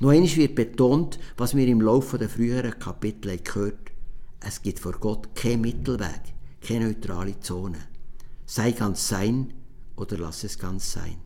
Noch 0.00 0.10
einmal 0.10 0.36
wird 0.36 0.54
betont, 0.54 1.18
was 1.36 1.56
wir 1.56 1.66
im 1.66 1.80
Laufe 1.80 2.18
der 2.18 2.28
früheren 2.28 2.78
Kapitel 2.78 3.38
gehört 3.38 3.92
es 4.40 4.62
gibt 4.62 4.78
vor 4.78 4.92
Gott 4.92 5.34
keinen 5.34 5.62
Mittelweg, 5.62 6.20
keine 6.60 6.86
neutrale 6.86 7.40
Zone. 7.40 7.78
Sei 8.46 8.72
ganz 8.72 9.08
sein 9.08 9.52
oder 9.96 10.16
lass 10.16 10.44
es 10.44 10.58
ganz 10.58 10.92
sein. 10.92 11.16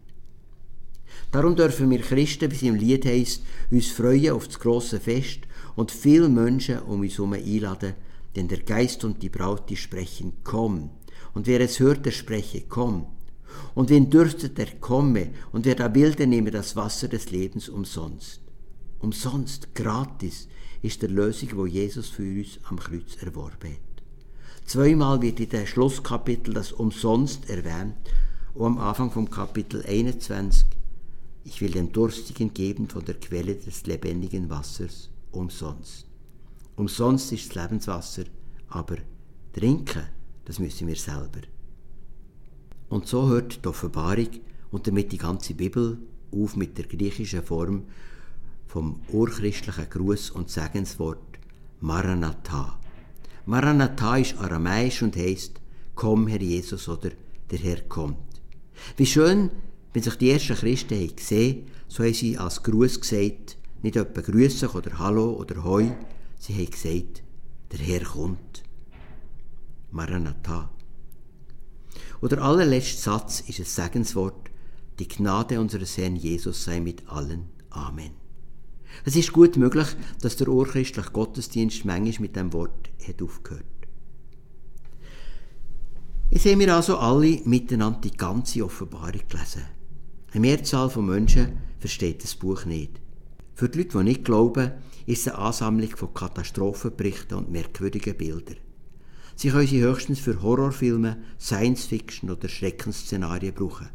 Darum 1.30 1.56
dürfen 1.56 1.90
wir 1.90 2.00
Christen, 2.00 2.50
wie 2.50 2.56
es 2.56 2.62
im 2.62 2.74
Lied 2.74 3.06
heißt, 3.06 3.42
uns 3.70 3.88
freuen 3.88 4.32
auf 4.32 4.46
das 4.48 4.60
grosse 4.60 5.00
Fest 5.00 5.40
und 5.76 5.90
viele 5.90 6.28
Menschen 6.28 6.80
um 6.80 7.00
uns 7.00 7.14
herum 7.14 7.32
einladen, 7.32 7.94
denn 8.36 8.48
der 8.48 8.60
Geist 8.60 9.04
und 9.04 9.22
die 9.22 9.28
Braut, 9.28 9.68
die 9.70 9.76
sprechen, 9.76 10.34
komm. 10.44 10.90
Und 11.34 11.46
wer 11.46 11.60
es 11.60 11.80
hört, 11.80 12.04
der 12.04 12.10
spreche, 12.10 12.62
komm. 12.68 13.06
Und 13.74 13.90
wen 13.90 14.10
dürstet, 14.10 14.58
der 14.58 14.66
komme. 14.80 15.30
Und 15.52 15.64
wer 15.64 15.74
da 15.74 15.94
will, 15.94 16.14
der 16.14 16.26
nehme 16.26 16.50
das 16.50 16.76
Wasser 16.76 17.08
des 17.08 17.30
Lebens 17.30 17.68
umsonst. 17.68 18.40
Umsonst, 19.00 19.74
gratis, 19.74 20.48
ist 20.82 21.02
der 21.02 21.10
Lösung, 21.10 21.50
wo 21.54 21.66
Jesus 21.66 22.08
für 22.08 22.22
uns 22.22 22.58
am 22.64 22.78
Kreuz 22.78 23.16
erworben 23.20 23.72
hat. 23.72 23.92
Zweimal 24.66 25.20
wird 25.22 25.40
in 25.40 25.48
dem 25.48 25.66
Schlusskapitel 25.66 26.54
das 26.54 26.72
umsonst 26.72 27.48
erwähnt 27.48 27.96
und 28.54 28.66
am 28.66 28.78
Anfang 28.78 29.10
vom 29.10 29.28
Kapitel 29.28 29.84
21 29.86 30.81
ich 31.44 31.60
will 31.60 31.72
dem 31.72 31.92
Durstigen 31.92 32.52
geben 32.54 32.88
von 32.88 33.04
der 33.04 33.18
Quelle 33.18 33.54
des 33.54 33.86
lebendigen 33.86 34.48
Wassers 34.48 35.10
umsonst. 35.32 36.06
Umsonst 36.76 37.32
ist 37.32 37.48
das 37.48 37.62
Lebenswasser, 37.62 38.24
aber 38.68 38.96
trinken, 39.52 40.06
das 40.44 40.58
müssen 40.58 40.86
wir 40.86 40.96
selber. 40.96 41.40
Und 42.88 43.06
so 43.06 43.28
hört 43.28 43.64
die 43.64 43.68
Offenbarung 43.68 44.28
und 44.70 44.86
damit 44.86 45.12
die 45.12 45.18
ganze 45.18 45.54
Bibel 45.54 45.98
auf 46.32 46.56
mit 46.56 46.78
der 46.78 46.86
griechischen 46.86 47.42
Form 47.42 47.84
vom 48.66 49.00
urchristlichen 49.08 49.88
Gruß 49.90 50.30
und 50.30 50.50
Segenswort 50.50 51.38
Maranatha. 51.80 52.78
Maranatha 53.44 54.16
ist 54.16 54.38
aramäisch 54.38 55.02
und 55.02 55.16
heißt 55.16 55.60
Komm, 55.94 56.26
Herr 56.26 56.40
Jesus, 56.40 56.88
oder 56.88 57.10
der 57.50 57.58
Herr 57.58 57.80
kommt. 57.82 58.16
Wie 58.96 59.06
schön, 59.06 59.50
wenn 59.92 60.02
sich 60.02 60.14
die 60.16 60.30
ersten 60.30 60.54
Christen 60.54 60.94
haben 60.94 61.16
gesehen 61.16 61.66
so 61.92 62.02
haben 62.02 62.14
sie 62.14 62.38
als 62.38 62.62
Gruß 62.62 63.00
gesagt, 63.00 63.58
nicht 63.82 63.96
etwa 63.96 64.22
Grüße 64.22 64.70
oder 64.70 64.98
Hallo 64.98 65.34
oder 65.34 65.62
Hoi, 65.62 65.92
sie 66.38 66.54
haben 66.54 66.70
gesagt, 66.70 67.22
der 67.70 67.80
Herr 67.80 68.02
kommt. 68.04 68.62
Maranatha. 69.90 70.70
Und 72.22 72.32
der 72.32 72.40
allerletzte 72.40 73.02
Satz 73.02 73.40
ist 73.40 73.58
ein 73.58 73.66
Segenswort, 73.66 74.50
die 74.98 75.08
Gnade 75.08 75.60
unseres 75.60 75.98
Herrn 75.98 76.16
Jesus 76.16 76.64
sei 76.64 76.80
mit 76.80 77.06
allen. 77.08 77.50
Amen. 77.68 78.12
Es 79.04 79.14
ist 79.14 79.32
gut 79.32 79.58
möglich, 79.58 79.88
dass 80.22 80.36
der 80.36 80.48
urchristliche 80.48 81.10
Gottesdienst 81.10 81.84
manchmal 81.84 82.20
mit 82.20 82.36
dem 82.36 82.54
Wort 82.54 82.90
hat 83.06 83.20
aufgehört. 83.20 83.64
Jetzt 86.30 86.46
haben 86.46 86.60
wir 86.60 86.74
also 86.74 86.96
alle 86.96 87.42
miteinander 87.44 88.00
die 88.00 88.16
ganze 88.16 88.64
Offenbarung 88.64 89.20
gelesen. 89.28 89.64
Eine 90.34 90.40
Mehrzahl 90.40 90.88
von 90.88 91.04
Menschen 91.04 91.58
versteht 91.78 92.24
das 92.24 92.34
Buch 92.34 92.64
nicht. 92.64 93.02
Für 93.54 93.68
die 93.68 93.82
Leute, 93.82 93.98
die 93.98 94.04
nicht 94.04 94.24
glauben, 94.24 94.72
ist 95.04 95.26
es 95.26 95.28
eine 95.28 95.44
Ansammlung 95.44 95.90
von 95.90 96.14
Katastrophenberichten 96.14 97.36
und 97.36 97.50
merkwürdigen 97.50 98.16
Bildern. 98.16 98.56
Sie 99.36 99.50
können 99.50 99.66
sie 99.66 99.82
höchstens 99.82 100.20
für 100.20 100.40
Horrorfilme, 100.40 101.18
Science-Fiction 101.38 102.30
oder 102.30 102.48
Schreckensszenarien 102.48 103.52
brauchen. 103.52 103.90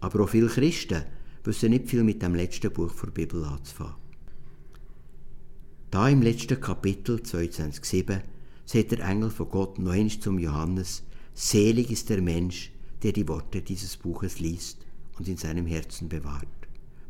Aber 0.00 0.24
auch 0.24 0.28
viele 0.28 0.48
Christen 0.48 1.04
wissen 1.44 1.70
nicht 1.70 1.88
viel 1.88 2.04
mit 2.04 2.20
dem 2.20 2.34
letzten 2.34 2.70
Buch 2.70 2.92
der 3.02 3.10
Bibel 3.12 3.42
anzufangen. 3.42 3.94
Da 5.90 6.06
im 6.10 6.20
letzten 6.20 6.60
Kapitel 6.60 7.16
22,7 7.16 8.20
sagt 8.66 8.90
der 8.90 9.08
Engel 9.08 9.30
von 9.30 9.48
Gott 9.48 9.78
noch 9.78 9.92
einmal 9.92 10.20
zum 10.20 10.38
Johannes, 10.38 11.02
selig 11.32 11.90
ist 11.90 12.10
der 12.10 12.20
Mensch, 12.20 12.72
der 13.02 13.12
die 13.12 13.26
Worte 13.26 13.62
dieses 13.62 13.96
Buches 13.96 14.38
liest 14.38 14.85
und 15.18 15.28
in 15.28 15.36
seinem 15.36 15.66
Herzen 15.66 16.08
bewahrt. 16.08 16.46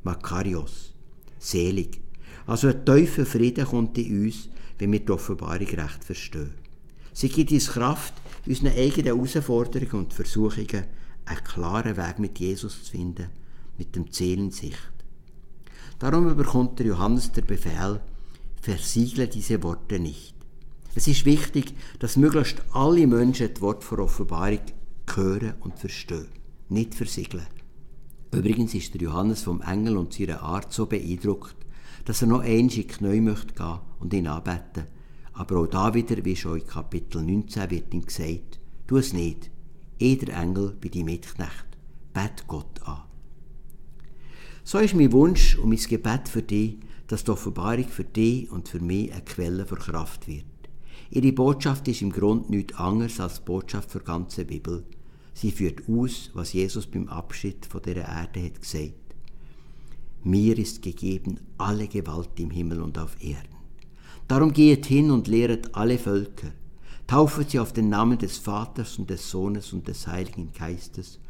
Makarios, 0.02 0.92
selig. 1.38 2.00
Also 2.46 2.68
ein 2.68 2.84
tiefer 2.84 3.26
Frieden 3.26 3.66
kommt 3.66 3.98
in 3.98 4.24
uns, 4.24 4.48
wenn 4.78 4.92
wir 4.92 5.00
die 5.00 5.10
Offenbarung 5.10 5.66
recht 5.66 6.04
verstehen. 6.04 6.54
Sie 7.12 7.28
gibt 7.28 7.50
uns 7.50 7.68
Kraft, 7.68 8.14
unseren 8.46 8.68
eigenen 8.68 9.16
Herausforderungen 9.16 10.04
und 10.04 10.12
Versuchungen 10.14 10.84
einen 11.24 11.44
klaren 11.44 11.96
Weg 11.96 12.18
mit 12.18 12.38
Jesus 12.38 12.84
zu 12.84 12.90
finden, 12.92 13.30
mit 13.78 13.96
dem 13.96 14.12
Ziel 14.12 14.38
in 14.38 14.50
Sicht. 14.50 14.92
Darum 15.98 16.36
bekommt 16.36 16.78
der 16.78 16.86
Johannes 16.86 17.32
der 17.32 17.42
Befehl, 17.42 18.00
versiegle 18.60 19.28
diese 19.28 19.62
Worte 19.62 19.98
nicht. 19.98 20.34
Es 20.94 21.08
ist 21.08 21.24
wichtig, 21.24 21.74
dass 21.98 22.16
möglichst 22.16 22.62
alle 22.72 23.06
Menschen 23.06 23.52
das 23.52 23.62
Wort 23.62 23.82
vor 23.82 23.98
Offenbarung 23.98 24.60
hören 25.14 25.54
und 25.60 25.78
verstehen, 25.78 26.28
nicht 26.68 26.94
versiegeln. 26.94 27.46
Übrigens 28.32 28.74
ist 28.74 28.94
der 28.94 29.02
Johannes 29.02 29.42
vom 29.42 29.62
Engel 29.62 29.96
und 29.96 30.12
seiner 30.12 30.42
Art 30.42 30.72
so 30.72 30.86
beeindruckt, 30.86 31.56
dass 32.04 32.22
er 32.22 32.28
noch 32.28 32.40
einmal 32.40 32.76
in 32.76 32.86
Knie 32.86 33.20
möchte 33.20 33.54
gehen 33.54 33.78
und 34.00 34.14
ihn 34.14 34.26
anbeten. 34.26 34.86
Aber 35.32 35.60
auch 35.60 35.66
da 35.66 35.94
wieder, 35.94 36.24
wie 36.24 36.36
schon 36.36 36.60
in 36.60 36.66
Kapitel 36.66 37.22
19 37.22 37.70
wird 37.70 37.92
ihm 37.92 38.04
gesagt, 38.04 38.60
tu 38.86 38.96
es 38.96 39.12
nicht. 39.12 39.50
Jeder 39.98 40.34
Engel 40.34 40.76
bei 40.80 40.88
deinem 40.88 41.06
Mitknecht. 41.06 41.66
Bet 42.12 42.46
Gott 42.46 42.82
an. 42.84 43.02
So 44.64 44.78
ist 44.78 44.94
mein 44.94 45.12
Wunsch 45.12 45.56
und 45.58 45.68
mein 45.68 45.78
Gebet 45.78 46.28
für 46.28 46.42
dich, 46.42 46.78
dass 47.06 47.24
die 47.24 47.30
Offenbarung 47.30 47.88
für 47.88 48.04
dich 48.04 48.50
und 48.50 48.68
für 48.68 48.80
mich 48.80 49.12
eine 49.12 49.22
Quelle 49.22 49.66
für 49.66 49.76
Kraft 49.76 50.26
wird. 50.26 50.44
Ihre 51.10 51.32
Botschaft 51.32 51.86
ist 51.88 52.02
im 52.02 52.10
Grunde 52.10 52.50
nichts 52.50 52.74
anderes 52.74 53.20
als 53.20 53.36
die 53.36 53.44
Botschaft 53.44 53.90
für 53.90 54.00
die 54.00 54.06
ganze 54.06 54.44
Bibel. 54.44 54.84
Sie 55.36 55.50
führt 55.50 55.86
aus, 55.86 56.30
was 56.32 56.54
Jesus 56.54 56.86
beim 56.86 57.08
Abschied 57.08 57.66
von 57.66 57.82
der 57.82 57.96
Erde 57.96 58.42
hat 58.42 58.58
gesagt. 58.58 58.94
Mir 60.24 60.58
ist 60.58 60.80
gegeben 60.80 61.40
alle 61.58 61.88
Gewalt 61.88 62.30
im 62.36 62.50
Himmel 62.50 62.80
und 62.80 62.98
auf 62.98 63.22
Erden. 63.22 63.54
Darum 64.28 64.54
geht 64.54 64.86
hin 64.86 65.10
und 65.10 65.28
lehret 65.28 65.74
alle 65.74 65.98
Völker, 65.98 66.52
taufet 67.06 67.50
sie 67.50 67.58
auf 67.58 67.74
den 67.74 67.90
Namen 67.90 68.16
des 68.16 68.38
Vaters 68.38 68.98
und 68.98 69.10
des 69.10 69.30
Sohnes 69.30 69.74
und 69.74 69.86
des 69.86 70.06
Heiligen 70.06 70.54
Geistes 70.58 71.20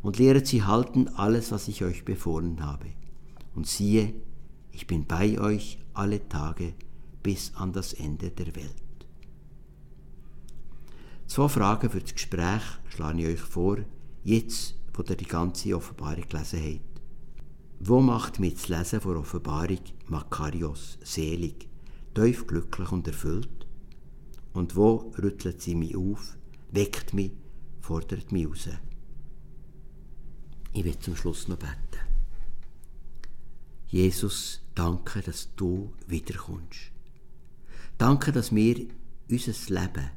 und 0.00 0.16
lehret 0.20 0.46
sie 0.46 0.62
halten 0.62 1.08
alles, 1.08 1.50
was 1.50 1.66
ich 1.66 1.82
euch 1.82 2.04
befohlen 2.04 2.64
habe. 2.64 2.86
Und 3.56 3.66
siehe, 3.66 4.14
ich 4.70 4.86
bin 4.86 5.06
bei 5.06 5.40
euch 5.40 5.78
alle 5.92 6.28
Tage 6.28 6.74
bis 7.24 7.52
an 7.56 7.72
das 7.72 7.94
Ende 7.94 8.30
der 8.30 8.54
Welt. 8.54 8.85
Zwei 11.26 11.48
Fragen 11.48 11.90
für 11.90 12.00
das 12.00 12.14
Gespräch 12.14 12.62
schlage 12.88 13.20
ich 13.20 13.26
euch 13.26 13.40
vor, 13.40 13.78
jetzt, 14.22 14.74
wo 14.94 15.02
ihr 15.02 15.16
die 15.16 15.26
ganze 15.26 15.76
Offenbarung 15.76 16.28
gelesen 16.28 16.60
habt. 16.62 17.00
Wo 17.80 18.00
macht 18.00 18.38
mich 18.38 18.54
das 18.54 18.68
Lesen 18.68 19.00
von 19.00 19.16
Offenbarung 19.16 19.80
Makarios 20.06 20.98
selig, 21.02 21.68
tief 22.14 22.46
glücklich 22.46 22.90
und 22.92 23.06
erfüllt? 23.06 23.66
Und 24.52 24.76
wo 24.76 25.12
rüttelt 25.18 25.60
sie 25.60 25.74
mich 25.74 25.96
auf, 25.96 26.36
weckt 26.70 27.12
mich, 27.12 27.32
fordert 27.80 28.32
mich 28.32 28.48
raus? 28.48 28.68
Ich 30.72 30.84
will 30.84 30.98
zum 30.98 31.16
Schluss 31.16 31.48
noch 31.48 31.58
beten. 31.58 31.76
Jesus, 33.88 34.62
danke, 34.74 35.20
dass 35.20 35.54
du 35.56 35.92
wiederkommst. 36.06 36.92
Danke, 37.98 38.32
dass 38.32 38.54
wir 38.54 38.88
unser 39.28 39.52
Leben 39.74 40.10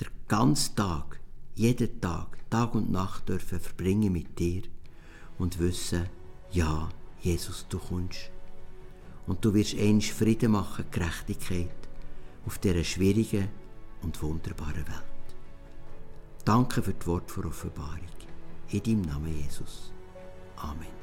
der 0.00 0.08
ganze 0.28 0.74
Tag 0.74 1.20
jeden 1.54 2.00
Tag, 2.00 2.38
Tag 2.50 2.74
und 2.74 2.90
Nacht 2.90 3.28
dürfen 3.28 3.60
verbringen 3.60 4.12
mit 4.12 4.38
dir 4.38 4.62
und 5.38 5.58
wissen, 5.58 6.08
ja, 6.50 6.88
Jesus, 7.20 7.66
du 7.68 7.78
kommst. 7.78 8.30
Und 9.26 9.44
du 9.44 9.54
wirst 9.54 9.78
einst 9.78 10.10
Frieden 10.10 10.52
machen, 10.52 10.84
Gerechtigkeit 10.90 11.70
auf 12.46 12.58
dieser 12.58 12.84
schwierigen 12.84 13.48
und 14.02 14.20
wunderbaren 14.22 14.86
Welt. 14.86 15.36
Danke 16.44 16.82
für 16.82 16.94
das 16.94 17.06
Wort 17.06 17.36
der 17.36 17.46
Offenbarung. 17.46 18.00
In 18.70 18.82
deinem 18.82 19.02
Namen, 19.02 19.38
Jesus. 19.38 19.92
Amen. 20.56 21.01